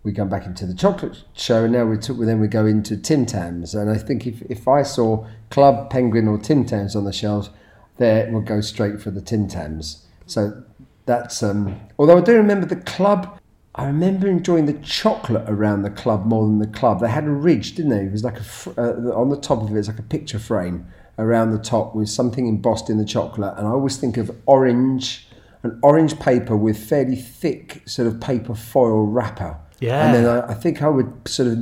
[0.03, 2.95] we come back into the chocolate show, and now we took then we go into
[2.95, 7.05] Tim Tams, and I think if if I saw Club Penguin or Tim Tams on
[7.05, 7.49] the shelves,
[7.97, 10.05] there we'll go straight for the Tim Tams.
[10.27, 10.63] So
[11.07, 11.79] that's um.
[11.97, 13.35] Although I do remember the club.
[13.73, 16.99] I remember enjoying the chocolate around the club more than the club.
[16.99, 18.03] They had a ridge, didn't they?
[18.05, 18.43] It was like a
[18.77, 20.85] uh, on the top of it, it's like a picture frame
[21.19, 23.53] around the top with something embossed in the chocolate.
[23.57, 25.27] And I always think of orange,
[25.63, 29.57] an orange paper with fairly thick sort of paper foil wrapper.
[29.79, 30.05] Yeah.
[30.05, 31.59] And then I, I think I would sort of,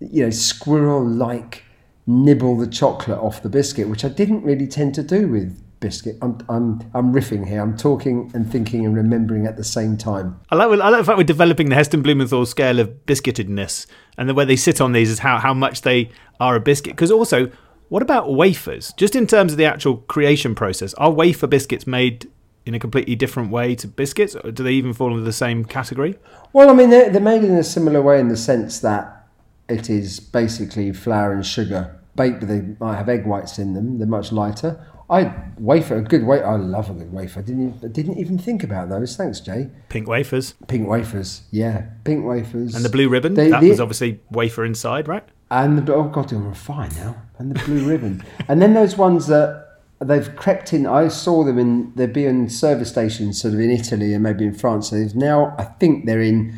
[0.00, 1.62] you know, squirrel like
[2.06, 6.16] nibble the chocolate off the biscuit, which I didn't really tend to do with biscuit.
[6.20, 7.62] I'm, I'm, I'm riffing here.
[7.62, 10.38] I'm talking and thinking and remembering at the same time.
[10.50, 13.86] I like, I like the fact we're developing the Heston Blumenthal scale of biscuitedness,
[14.18, 16.94] and the way they sit on these is how, how much they are a biscuit.
[16.94, 17.50] Because also,
[17.90, 18.94] what about wafers?
[18.96, 22.30] Just in terms of the actual creation process, are wafer biscuits made
[22.64, 25.64] in a completely different way to biscuits, or do they even fall into the same
[25.64, 26.16] category?
[26.52, 29.26] Well, I mean, they're, they're made in a similar way in the sense that
[29.68, 33.98] it is basically flour and sugar baked, but they might have egg whites in them.
[33.98, 34.86] They're much lighter.
[35.08, 36.46] I wafer a good wafer.
[36.46, 37.40] I love a good wafer.
[37.40, 39.16] I didn't even, I didn't even think about those.
[39.16, 39.68] Thanks, Jay.
[39.88, 42.76] Pink wafers Pink wafers, yeah, pink wafers.
[42.76, 43.34] and the blue ribbon.
[43.34, 45.24] They- that was obviously wafer inside, right?
[45.50, 47.16] And the oh god, they're fine now.
[47.40, 48.22] And the blue ribbon.
[48.48, 50.86] And then those ones that they've crept in.
[50.86, 51.92] I saw them in.
[51.94, 54.90] They'd be in service stations, sort of in Italy and maybe in France.
[54.90, 56.54] So now, I think they're in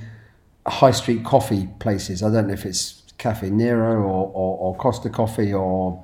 [0.66, 2.22] high street coffee places.
[2.22, 6.02] I don't know if it's Caffè Nero or, or, or Costa Coffee or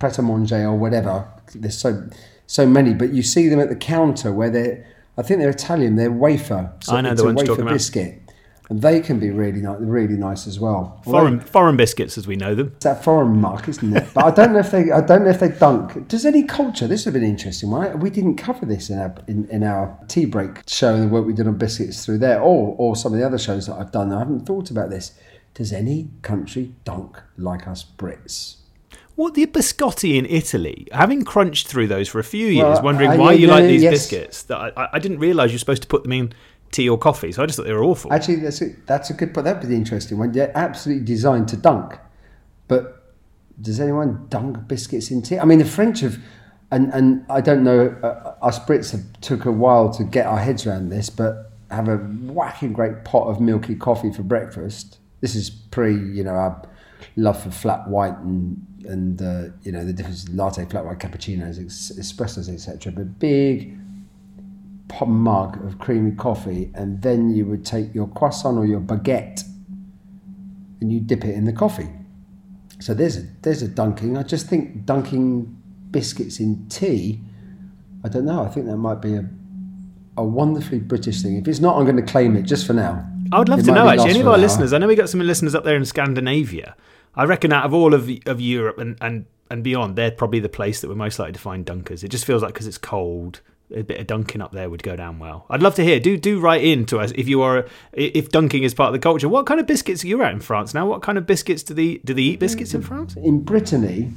[0.00, 1.28] Pret a Manger or whatever.
[1.54, 2.08] There's so
[2.48, 4.86] so many, but you see them at the counter where they're.
[5.18, 5.96] I think they're Italian.
[5.96, 6.72] They're wafer.
[6.88, 7.74] I know it's the a ones wafer talking about.
[8.68, 11.00] And they can be really nice, really nice as well.
[11.04, 12.72] Foreign foreign biscuits as we know them.
[12.76, 14.06] It's that foreign mark, isn't it?
[14.14, 14.90] But I don't know if they.
[14.90, 16.08] I don't know if they dunk.
[16.08, 16.86] Does any culture?
[16.86, 17.96] This would have been interesting, right?
[17.98, 21.26] We didn't cover this in our in, in our tea break show and the work
[21.26, 23.92] we did on biscuits through there, or or some of the other shows that I've
[23.92, 24.12] done.
[24.12, 25.12] I haven't thought about this.
[25.54, 28.56] Does any country dunk like us Brits?
[29.14, 30.86] What the biscotti in Italy?
[30.92, 33.62] Having crunched through those for a few years, Well, wondering I- why you no, like
[33.62, 33.92] no, these yes.
[33.92, 36.34] biscuits, that I, I didn't realise you're supposed to put them in
[36.76, 37.32] tea or coffee.
[37.32, 38.12] So I just thought they were awful.
[38.12, 39.46] Actually, that's a, that's a good point.
[39.46, 40.32] That'd be the interesting one.
[40.32, 41.98] They're absolutely designed to dunk,
[42.68, 43.14] but
[43.60, 45.38] does anyone dunk biscuits in tea?
[45.38, 46.18] I mean, the French have,
[46.70, 47.88] and and I don't know.
[48.02, 51.88] Uh, us Brits have took a while to get our heads around this, but have
[51.88, 54.98] a whacking great pot of milky coffee for breakfast.
[55.20, 56.62] This is pre, you know, our
[57.16, 61.58] love for flat white and and uh, you know the difference latte, flat white, cappuccinos,
[61.58, 62.92] espressos, etc.
[62.92, 63.78] But big
[65.06, 69.42] mug of creamy coffee, and then you would take your croissant or your baguette
[70.80, 71.88] and you dip it in the coffee.
[72.78, 74.16] So there's a there's a dunking.
[74.16, 75.56] I just think dunking
[75.90, 77.20] biscuits in tea.
[78.04, 78.44] I don't know.
[78.44, 79.28] I think that might be a
[80.18, 81.36] a wonderfully British thing.
[81.36, 83.06] If it's not, I'm going to claim it just for now.
[83.32, 84.10] I would love It to know actually.
[84.10, 86.76] Any of our listeners, I know we got some listeners up there in Scandinavia.
[87.14, 90.48] I reckon out of all of of Europe and and and beyond, they're probably the
[90.48, 92.02] place that we're most likely to find dunkers.
[92.02, 93.40] It just feels like because it's cold,
[93.74, 95.46] a bit of dunking up there would go down well.
[95.50, 95.98] I'd love to hear.
[95.98, 98.98] Do do write in to us if you are if dunking is part of the
[98.98, 99.28] culture.
[99.28, 100.86] What kind of biscuits are you at in France now?
[100.86, 103.16] What kind of biscuits do they do they eat biscuits in France?
[103.16, 104.12] In Brittany,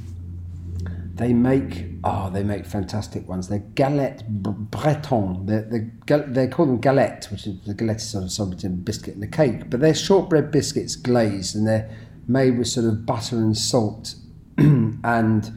[1.14, 3.48] they make oh they make fantastic ones.
[3.48, 5.46] They're galette breton.
[5.46, 8.76] They're, they're, they call them galette, which is the galette is sort of something between
[8.82, 9.68] biscuit and a cake.
[9.68, 11.90] But they're shortbread biscuits glazed, and they're
[12.28, 14.14] made with sort of butter and salt,
[14.58, 15.52] and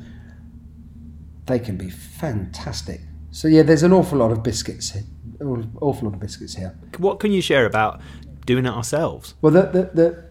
[1.46, 3.02] they can be fantastic.
[3.34, 4.92] So yeah, there's an awful lot of biscuits.
[4.92, 5.04] here.
[5.42, 6.78] Awful lot of biscuits here.
[7.00, 8.00] What can you share about
[8.46, 9.34] doing it ourselves?
[9.42, 10.26] Well, the, the, the,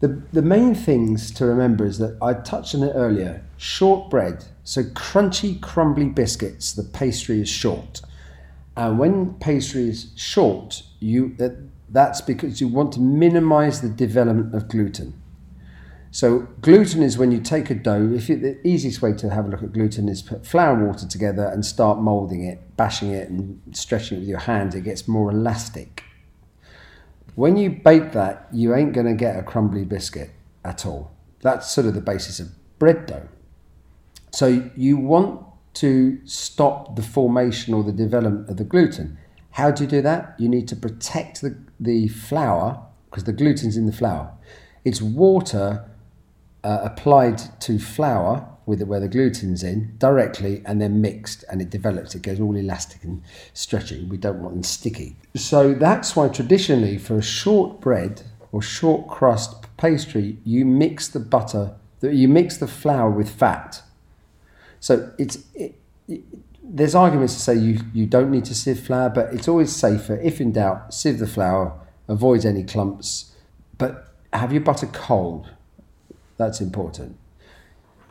[0.00, 4.82] the, the main things to remember is that I touched on it earlier shortbread, so
[4.82, 8.00] crunchy, crumbly biscuits, the pastry is short.
[8.76, 11.56] And when pastry is short, you that,
[11.88, 15.19] that's because you want to minimize the development of gluten.
[16.12, 18.12] So gluten is when you take a dough.
[18.12, 20.86] If you, the easiest way to have a look at gluten is put flour and
[20.86, 24.74] water together and start molding it, bashing it, and stretching it with your hand.
[24.74, 26.02] It gets more elastic.
[27.36, 30.30] When you bake that, you ain't going to get a crumbly biscuit
[30.64, 31.12] at all.
[31.42, 32.48] That's sort of the basis of
[32.80, 33.28] bread dough.
[34.32, 39.16] So you want to stop the formation or the development of the gluten.
[39.52, 40.34] How do you do that?
[40.38, 44.32] You need to protect the, the flour because the gluten's in the flour.
[44.84, 45.89] It's water
[46.64, 51.60] uh, applied to flour with it where the gluten's in directly and then mixed and
[51.60, 52.14] it develops.
[52.14, 54.04] It goes all elastic and stretchy.
[54.04, 55.16] We don't want them sticky.
[55.34, 61.20] So that's why traditionally for a short bread or short crust pastry, you mix the
[61.20, 63.82] butter, you mix the flour with fat.
[64.78, 65.74] So it's it,
[66.08, 66.22] it,
[66.62, 70.16] there's arguments to say you, you don't need to sieve flour, but it's always safer
[70.16, 73.34] if in doubt, sieve the flour, avoid any clumps,
[73.76, 75.50] but have your butter cold.
[76.40, 77.18] That's important.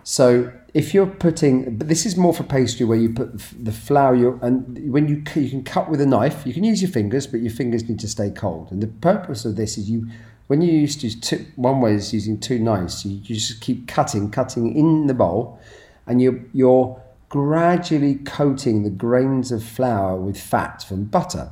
[0.03, 4.13] So if you're putting, but this is more for pastry where you put the flour,
[4.13, 7.25] you and when you you can cut with a knife, you can use your fingers,
[7.25, 8.71] but your fingers need to stay cold.
[8.71, 10.07] And the purpose of this is you,
[10.45, 13.87] when you used to two, one way is using two knives, you, you just keep
[13.87, 15.59] cutting, cutting in the bowl,
[16.05, 21.49] and you you're gradually coating the grains of flour with fat from butter.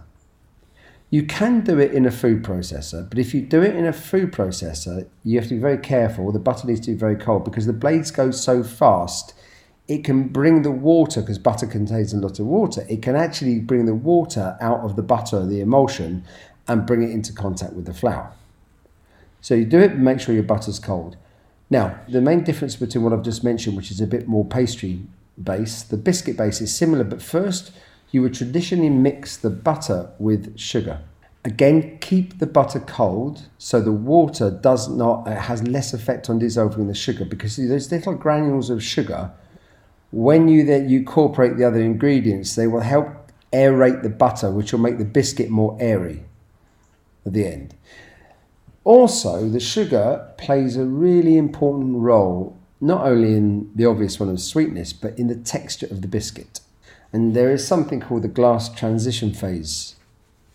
[1.09, 3.93] You can do it in a food processor, but if you do it in a
[3.93, 6.31] food processor, you have to be very careful.
[6.33, 9.33] The butter needs to be very cold because the blades go so fast,
[9.87, 13.59] it can bring the water, because butter contains a lot of water, it can actually
[13.59, 16.25] bring the water out of the butter, the emulsion,
[16.67, 18.33] and bring it into contact with the flour.
[19.39, 21.15] So you do it, make sure your butter's cold.
[21.69, 25.03] Now, the main difference between what I've just mentioned, which is a bit more pastry
[25.41, 27.71] based, the biscuit base is similar, but first
[28.11, 31.01] you would traditionally mix the butter with sugar.
[31.43, 36.39] Again, keep the butter cold so the water does not it has less effect on
[36.39, 39.31] dissolving the sugar because those little granules of sugar,
[40.11, 44.71] when you then you incorporate the other ingredients, they will help aerate the butter, which
[44.71, 46.23] will make the biscuit more airy
[47.25, 47.75] at the end.
[48.83, 54.39] Also, the sugar plays a really important role, not only in the obvious one of
[54.39, 56.61] sweetness, but in the texture of the biscuit.
[57.13, 59.95] And there is something called the glass transition phase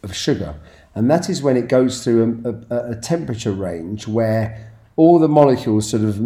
[0.03, 0.57] of sugar.
[0.94, 5.28] And that is when it goes through a, a, a temperature range where all the
[5.28, 6.20] molecules sort of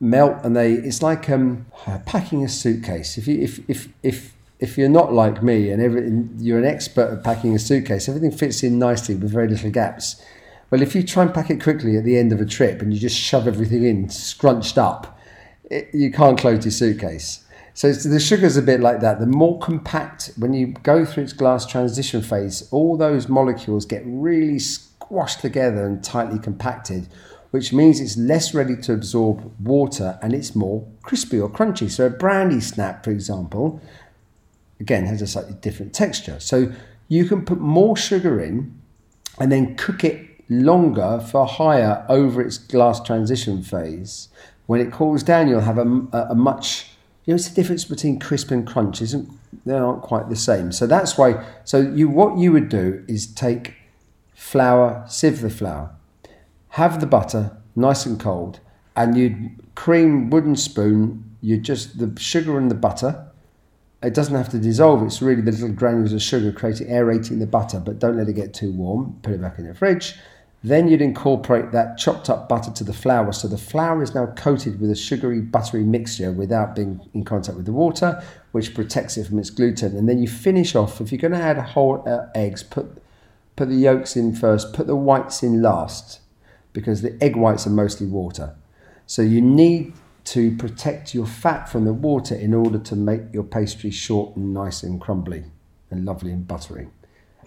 [0.00, 1.66] melt and they, it's like um,
[2.04, 3.16] packing a suitcase.
[3.16, 7.12] If, you, if, if, if if you're not like me and every, you're an expert
[7.12, 10.22] at packing a suitcase, everything fits in nicely with very little gaps.
[10.70, 12.92] Well, if you try and pack it quickly at the end of a trip and
[12.92, 15.18] you just shove everything in scrunched up,
[15.70, 17.44] it, you can't close your suitcase.
[17.76, 19.20] So the sugar's a bit like that.
[19.20, 24.02] The more compact, when you go through its glass transition phase, all those molecules get
[24.06, 27.06] really squashed together and tightly compacted,
[27.50, 31.90] which means it's less ready to absorb water and it's more crispy or crunchy.
[31.90, 33.82] So a brandy snap, for example,
[34.80, 36.40] again has a slightly different texture.
[36.40, 36.72] So
[37.08, 38.74] you can put more sugar in
[39.38, 44.30] and then cook it longer for higher over its glass transition phase.
[44.64, 46.95] When it cools down, you'll have a, a much
[47.26, 49.28] you know, it's the difference between crisp and crunch isn't
[49.66, 50.72] they aren't quite the same.
[50.72, 51.44] So that's why.
[51.64, 53.74] So you what you would do is take
[54.34, 55.90] flour, sieve the flour,
[56.70, 58.60] have the butter nice and cold,
[58.94, 61.24] and you'd cream wooden spoon.
[61.40, 63.26] You just the sugar and the butter
[64.02, 65.02] it doesn't have to dissolve.
[65.02, 68.34] It's really the little granules of sugar creating aerating the butter, but don't let it
[68.34, 69.18] get too warm.
[69.22, 70.14] Put it back in the fridge.
[70.66, 73.30] Then you'd incorporate that chopped up butter to the flour.
[73.30, 77.56] So the flour is now coated with a sugary, buttery mixture without being in contact
[77.56, 79.96] with the water, which protects it from its gluten.
[79.96, 81.00] And then you finish off.
[81.00, 83.00] If you're going to add whole uh, eggs, put
[83.54, 84.72] put the yolks in first.
[84.72, 86.18] Put the whites in last,
[86.72, 88.56] because the egg whites are mostly water.
[89.06, 89.92] So you need
[90.24, 94.52] to protect your fat from the water in order to make your pastry short and
[94.52, 95.44] nice and crumbly
[95.92, 96.88] and lovely and buttery.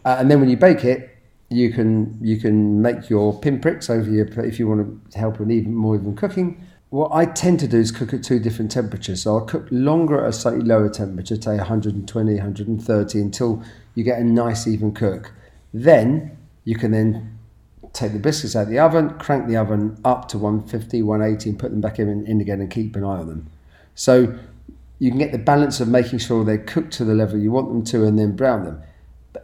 [0.06, 1.18] Uh, and then when you bake it,
[1.50, 5.52] you can you can make your pinpricks over your if you want to help with
[5.52, 6.64] even more even cooking.
[6.90, 9.24] What I tend to do is cook at two different temperatures.
[9.24, 14.20] So I'll cook longer at a slightly lower temperature, say 120, 130, until you get
[14.20, 15.32] a nice even cook.
[15.72, 17.38] Then you can then
[17.94, 21.60] take the biscuits out of the oven, crank the oven up to 150, 180, and
[21.60, 23.50] put them back in, in again and keep an eye on them.
[23.94, 24.36] So
[24.98, 27.70] you can get the balance of making sure they're cooked to the level you want
[27.70, 28.82] them to and then brown them.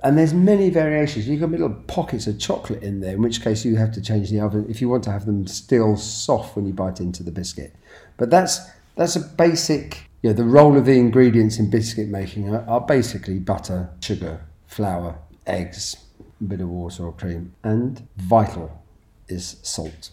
[0.05, 1.27] And there's many variations.
[1.27, 4.01] You can put little pockets of chocolate in there, in which case you have to
[4.01, 7.23] change the oven if you want to have them still soft when you bite into
[7.23, 7.73] the biscuit.
[8.15, 8.59] But that's
[8.95, 10.07] that's a basic.
[10.21, 14.45] You know, the role of the ingredients in biscuit making are, are basically butter, sugar,
[14.67, 15.97] flour, eggs,
[16.39, 18.83] a bit of water or cream, and vital
[19.27, 20.11] is salt.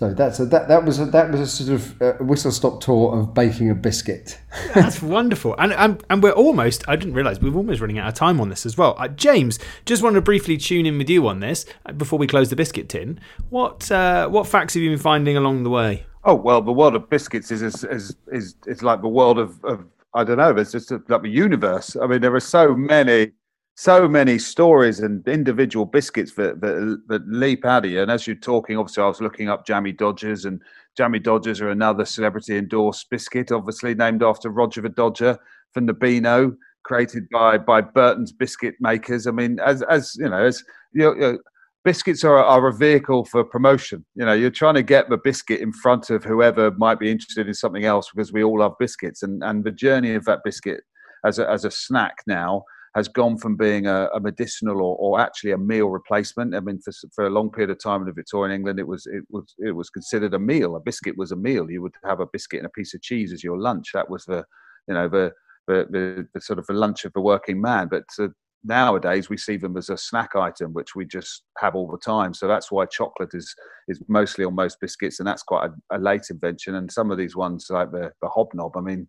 [0.00, 0.66] So that's a, that.
[0.68, 3.74] That was a, that was a sort of uh, whistle stop tour of baking a
[3.74, 4.40] biscuit.
[4.74, 6.82] that's wonderful, and, and and we're almost.
[6.88, 8.94] I didn't realise we are almost running out of time on this as well.
[8.96, 12.26] Uh, James, just want to briefly tune in with you on this uh, before we
[12.26, 13.20] close the biscuit tin.
[13.50, 16.06] What uh, what facts have you been finding along the way?
[16.24, 19.62] Oh well, the world of biscuits is is is is, is like the world of,
[19.66, 19.84] of
[20.14, 20.56] I don't know.
[20.56, 21.94] It's just like the universe.
[22.00, 23.32] I mean, there are so many
[23.80, 28.02] so many stories and individual biscuits that, that, that leap out of you.
[28.02, 30.60] And as you're talking, obviously, I was looking up Jammy Dodgers, and
[30.98, 35.38] Jammy Dodgers are another celebrity endorsed biscuit, obviously named after Roger the Dodger
[35.72, 36.54] from the Beano,
[36.84, 39.26] created by by Burton's biscuit makers.
[39.26, 40.62] I mean, as as you know, as
[40.92, 41.38] you know,
[41.82, 44.04] biscuits are, are a vehicle for promotion.
[44.14, 47.48] You know, you're trying to get the biscuit in front of whoever might be interested
[47.48, 50.82] in something else because we all love biscuits, and and the journey of that biscuit
[51.24, 52.64] as a, as a snack now
[52.94, 56.54] has gone from being a, a medicinal or, or, actually a meal replacement.
[56.54, 59.06] I mean, for, for a long period of time in the Victorian England, it was
[59.06, 60.76] it was it was considered a meal.
[60.76, 61.70] A biscuit was a meal.
[61.70, 63.90] You would have a biscuit and a piece of cheese as your lunch.
[63.94, 64.44] That was the
[64.88, 65.32] you know the
[65.68, 67.88] the, the, the sort of the lunch of the working man.
[67.88, 68.28] But uh,
[68.64, 72.34] nowadays we see them as a snack item, which we just have all the time.
[72.34, 73.54] So that's why chocolate is
[73.88, 76.74] is mostly on most biscuits, and that's quite a, a late invention.
[76.74, 79.08] And some of these ones, like the the hobnob, I mean,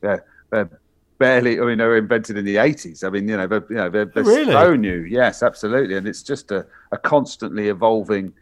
[0.00, 0.70] they're they're
[1.18, 1.60] barely.
[1.60, 3.04] I mean, they were invented in the eighties.
[3.04, 4.52] I mean, you know, they're, you know, they're, they're really?
[4.52, 5.02] so new.
[5.02, 8.32] Yes, absolutely, and it's just a, a constantly evolving,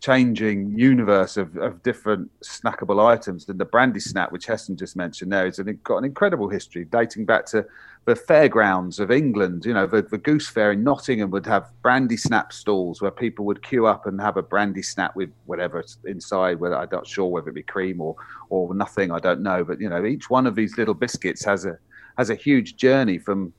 [0.00, 3.48] changing universe of, of different snackable items.
[3.48, 6.84] And the brandy snap, which Heston just mentioned, there is an, got an incredible history
[6.84, 7.64] dating back to
[8.06, 9.64] the fairgrounds of England.
[9.64, 13.46] You know, the, the Goose Fair in Nottingham would have brandy snap stalls where people
[13.46, 16.60] would queue up and have a brandy snap with whatever inside.
[16.60, 18.14] Whether I'm not sure whether it be cream or
[18.50, 19.64] or nothing, I don't know.
[19.64, 21.78] But you know, each one of these little biscuits has a
[22.16, 23.52] has a huge journey from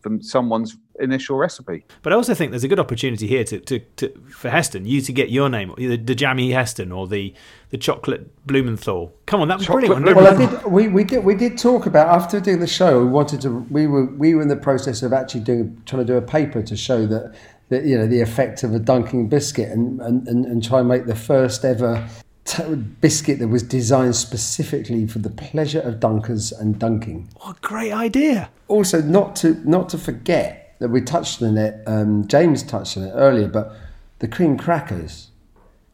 [0.00, 1.84] from someone's initial recipe.
[2.02, 5.00] But I also think there's a good opportunity here to, to, to for Heston, you
[5.02, 7.34] to get your name, the, the jammy Heston or the
[7.70, 9.12] the chocolate Blumenthal.
[9.26, 10.16] Come on, that was chocolate brilliant.
[10.16, 13.00] Well, I did, we, we did we did talk about after doing the show.
[13.00, 13.50] We wanted to.
[13.70, 16.62] We were we were in the process of actually doing trying to do a paper
[16.62, 17.34] to show that.
[17.68, 20.88] That, you know the effect of a dunking biscuit and, and, and, and try and
[20.88, 22.04] make the first ever
[23.00, 27.28] biscuit that was designed specifically for the pleasure of dunkers and dunking.
[27.36, 28.50] What a great idea!
[28.68, 31.82] Also, not to not to forget that we touched on it.
[31.86, 33.74] Um, James touched on it earlier, but
[34.18, 35.30] the cream crackers,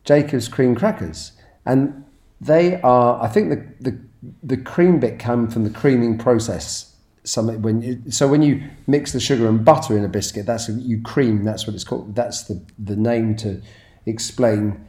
[0.05, 1.33] Jacob's cream crackers,
[1.65, 2.05] and
[2.41, 3.23] they are.
[3.23, 3.99] I think the the
[4.43, 6.95] the cream bit came from the creaming process.
[7.25, 10.69] something when you, so when you mix the sugar and butter in a biscuit, that's
[10.69, 11.45] you cream.
[11.45, 12.15] That's what it's called.
[12.15, 13.61] That's the the name to
[14.07, 14.86] explain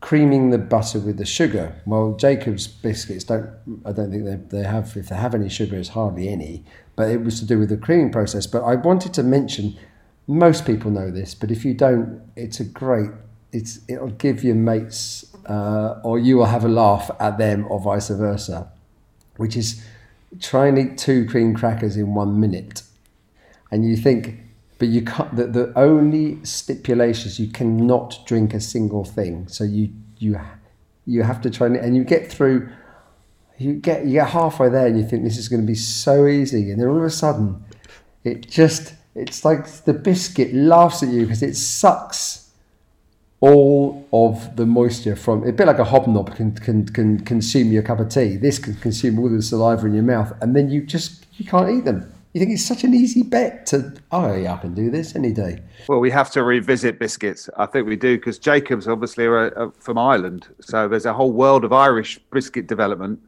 [0.00, 1.74] creaming the butter with the sugar.
[1.84, 3.50] Well, Jacob's biscuits don't.
[3.84, 4.96] I don't think they, they have.
[4.96, 6.64] If they have any sugar, it's hardly any.
[6.96, 8.46] But it was to do with the creaming process.
[8.46, 9.76] But I wanted to mention.
[10.26, 13.10] Most people know this, but if you don't, it's a great.
[13.52, 17.80] It's it'll give your mates, uh, or you will have a laugh at them, or
[17.80, 18.70] vice versa.
[19.36, 19.84] Which is
[20.40, 22.82] try and eat two cream crackers in one minute,
[23.72, 24.38] and you think
[24.80, 25.36] but you can't.
[25.36, 29.46] The, the only stipulations you cannot drink a single thing.
[29.46, 30.40] So you you
[31.06, 32.68] you have to try and, and you get through.
[33.58, 36.26] You get you get halfway there and you think this is going to be so
[36.26, 37.62] easy, and then all of a sudden,
[38.24, 42.50] it just it's like the biscuit laughs at you because it sucks
[43.40, 47.82] all of the moisture from a bit like a hobnob can, can can consume your
[47.82, 48.38] cup of tea.
[48.38, 51.68] This can consume all the saliva in your mouth, and then you just you can't
[51.68, 52.10] eat them.
[52.32, 55.32] You think it's such an easy bet to, oh, yeah, I can do this any
[55.32, 55.62] day.
[55.88, 57.50] Well, we have to revisit biscuits.
[57.56, 60.46] I think we do because Jacobs obviously are, are, from Ireland.
[60.60, 63.18] So there's a whole world of Irish biscuit development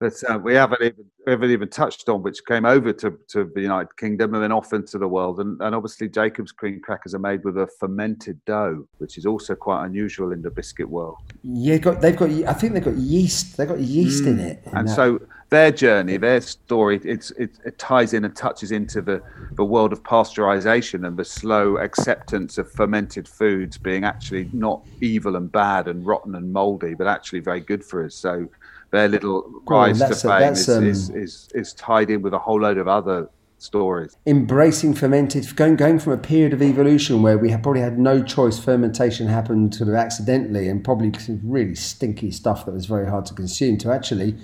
[0.00, 3.50] that uh, we haven't even we haven't even touched on, which came over to, to
[3.54, 5.40] the United Kingdom and then off into the world.
[5.40, 9.54] And, and obviously, Jacob's cream crackers are made with a fermented dough, which is also
[9.54, 11.16] quite unusual in the biscuit world.
[11.42, 12.30] Yeah, got they've got.
[12.30, 13.56] I think they've got yeast.
[13.56, 14.28] They've got yeast mm.
[14.28, 14.62] in it.
[14.66, 14.94] In and that.
[14.94, 15.20] so
[15.50, 19.22] their journey, their story, it's, it, it, ties in and touches into the,
[19.52, 25.36] the world of pasteurization and the slow acceptance of fermented foods being actually not evil
[25.36, 28.14] and bad and rotten and moldy, but actually very good for us.
[28.14, 28.46] So
[28.90, 32.60] their little rise to fame is, um, is, is, is tied in with a whole
[32.60, 33.28] load of other
[33.58, 34.16] stories.
[34.26, 38.58] Embracing fermented, going going from a period of evolution where we probably had no choice,
[38.58, 43.26] fermentation happened sort of accidentally and probably some really stinky stuff that was very hard
[43.26, 44.36] to consume, to actually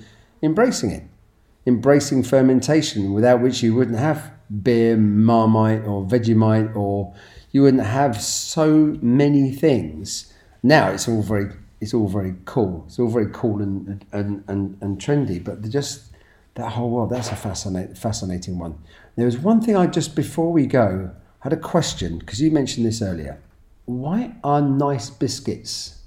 [0.42, 1.04] embracing it,
[1.66, 4.30] embracing fermentation, without which you wouldn't have
[4.62, 7.14] beer, marmite, or Vegemite, or
[7.50, 10.32] you wouldn't have so many things.
[10.62, 11.50] Now it's all very
[11.84, 12.84] it's all very cool.
[12.86, 16.12] It's all very cool and and, and, and trendy, but just
[16.54, 18.78] that whole world, that's a fascinating fascinating one.
[19.16, 21.10] There was one thing I just before we go
[21.40, 23.38] had a question because you mentioned this earlier.
[23.84, 26.00] Why are nice biscuits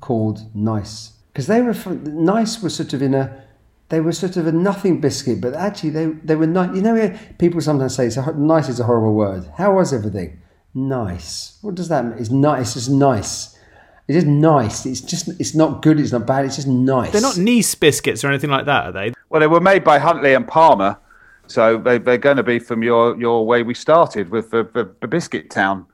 [0.00, 1.12] called nice?
[1.32, 1.74] Because they were
[2.04, 3.42] nice was sort of in a
[3.88, 6.76] they were sort of a nothing biscuit, but actually they, they were nice.
[6.76, 9.50] You know, people sometimes say it's a, nice is a horrible word.
[9.56, 10.40] How was everything?
[10.74, 11.58] Nice.
[11.62, 12.18] What does that mean?
[12.18, 12.76] It's nice.
[12.76, 13.51] It's nice.
[14.08, 14.84] It's just nice.
[14.84, 16.00] It's just it's not good.
[16.00, 16.44] It's not bad.
[16.44, 17.12] It's just nice.
[17.12, 19.12] They're not Nice biscuits or anything like that, are they?
[19.28, 20.98] Well, they were made by Huntley and Palmer,
[21.46, 24.92] so they, are going to be from your your way we started with the, the,
[25.00, 25.86] the biscuit town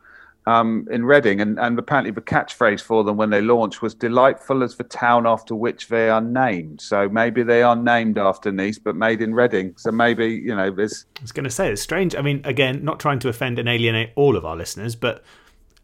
[0.46, 4.62] um, in Reading, and, and apparently the catchphrase for them when they launched was "delightful
[4.62, 8.78] as the town after which they are named." So maybe they are named after Nice,
[8.78, 9.74] but made in Reading.
[9.76, 11.04] So maybe you know, there's.
[11.18, 12.16] I was going to say it's strange.
[12.16, 15.22] I mean, again, not trying to offend and alienate all of our listeners, but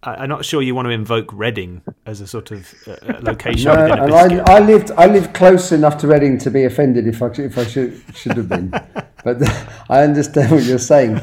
[0.07, 3.73] I'm not sure you want to invoke Reading as a sort of uh, location.
[3.73, 7.23] no, and I, I, lived I lived close enough to Reading to be offended if
[7.23, 8.71] I if I should should have been,
[9.25, 9.43] but
[9.89, 11.21] I understand what you're saying.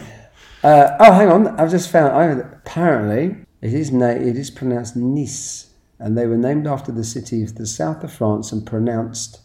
[0.64, 1.48] Uh, oh, hang on.
[1.60, 2.14] I've just found.
[2.14, 2.26] I,
[2.58, 5.70] apparently, it is na- it is pronounced Nice,
[6.00, 9.41] and they were named after the city of the south of France and pronounced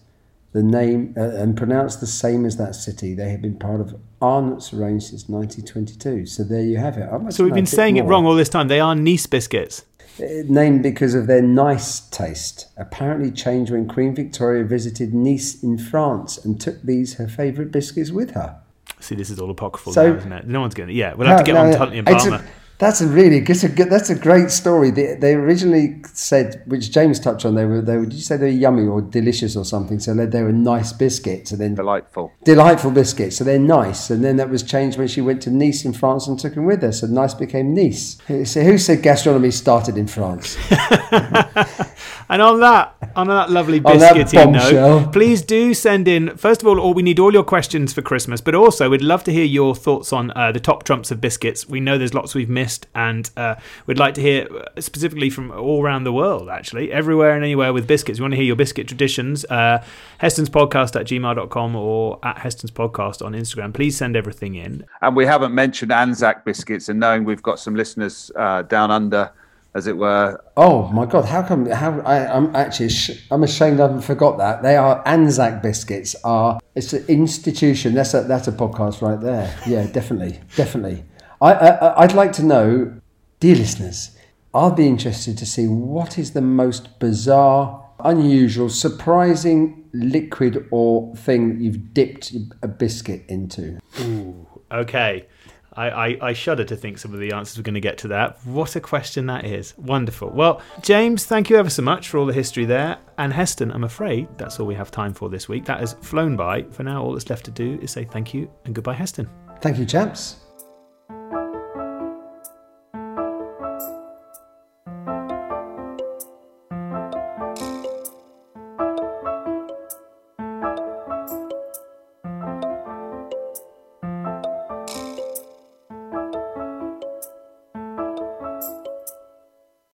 [0.56, 3.12] the name uh, and pronounced the same as that city.
[3.12, 6.24] They have been part of Arnott's range since 1922.
[6.24, 7.34] So there you have it.
[7.34, 8.04] So we've been saying more.
[8.04, 8.68] it wrong all this time.
[8.68, 9.84] They are Nice biscuits.
[10.18, 12.68] Uh, named because of their nice taste.
[12.78, 18.10] Apparently changed when Queen Victoria visited Nice in France and took these her favourite biscuits
[18.10, 18.58] with her.
[18.98, 20.46] See, this is all apocryphal so, now, isn't it?
[20.46, 20.94] No one's going to.
[20.94, 22.44] Yeah, we'll have no, to get no, on to Huntley and Palmer.
[22.78, 24.90] That's a really that's a good, that's a great story.
[24.90, 28.36] They, they originally said, which James touched on, they were they were, did you say
[28.36, 29.98] they were yummy or delicious or something?
[29.98, 33.36] So they were nice biscuits, and then delightful, delightful biscuits.
[33.36, 36.26] So they're nice, and then that was changed when she went to Nice in France
[36.26, 36.92] and took them with her.
[36.92, 38.18] So nice became Nice.
[38.44, 40.56] So who said gastronomy started in France?
[42.28, 46.36] And on that, on that lovely biscuity note, please do send in.
[46.36, 49.24] First of all, all we need all your questions for Christmas, but also we'd love
[49.24, 51.66] to hear your thoughts on uh, the top trumps of biscuits.
[51.66, 53.56] We know there's lots we've missed, and uh,
[53.86, 57.72] we'd like to hear uh, specifically from all around the world, actually, everywhere and anywhere
[57.72, 58.18] with biscuits.
[58.20, 59.46] We want to hear your biscuit traditions.
[59.46, 59.82] Uh,
[60.18, 63.72] Heston's podcast at gmail.com or at Heston's podcast on Instagram.
[63.72, 64.84] Please send everything in.
[65.00, 69.32] And we haven't mentioned Anzac biscuits, and knowing we've got some listeners uh, down under
[69.76, 70.42] as it were.
[70.56, 71.26] Oh my God!
[71.26, 71.66] How come?
[71.66, 72.88] How I, am actually
[73.30, 76.16] I'm ashamed I haven't forgot that they are Anzac biscuits.
[76.24, 77.94] Are it's an institution.
[77.94, 79.54] That's a that's a podcast right there.
[79.66, 81.04] Yeah, definitely, definitely.
[81.42, 83.00] I, I I'd like to know,
[83.38, 84.12] dear listeners.
[84.54, 91.50] I'll be interested to see what is the most bizarre, unusual, surprising liquid or thing
[91.50, 93.78] that you've dipped a biscuit into.
[94.00, 94.46] Ooh.
[94.72, 95.26] Okay.
[95.76, 98.08] I, I, I, shudder to think some of the answers we're going to get to
[98.08, 98.38] that.
[98.46, 99.76] What a question that is.
[99.76, 100.30] Wonderful.
[100.30, 102.98] Well, James, thank you ever so much for all the history there.
[103.18, 105.64] And Heston, I'm afraid that's all we have time for this week.
[105.64, 106.62] That has flown by.
[106.64, 109.28] For now, all that's left to do is say thank you and goodbye, Heston.
[109.60, 110.45] Thank you, chaps.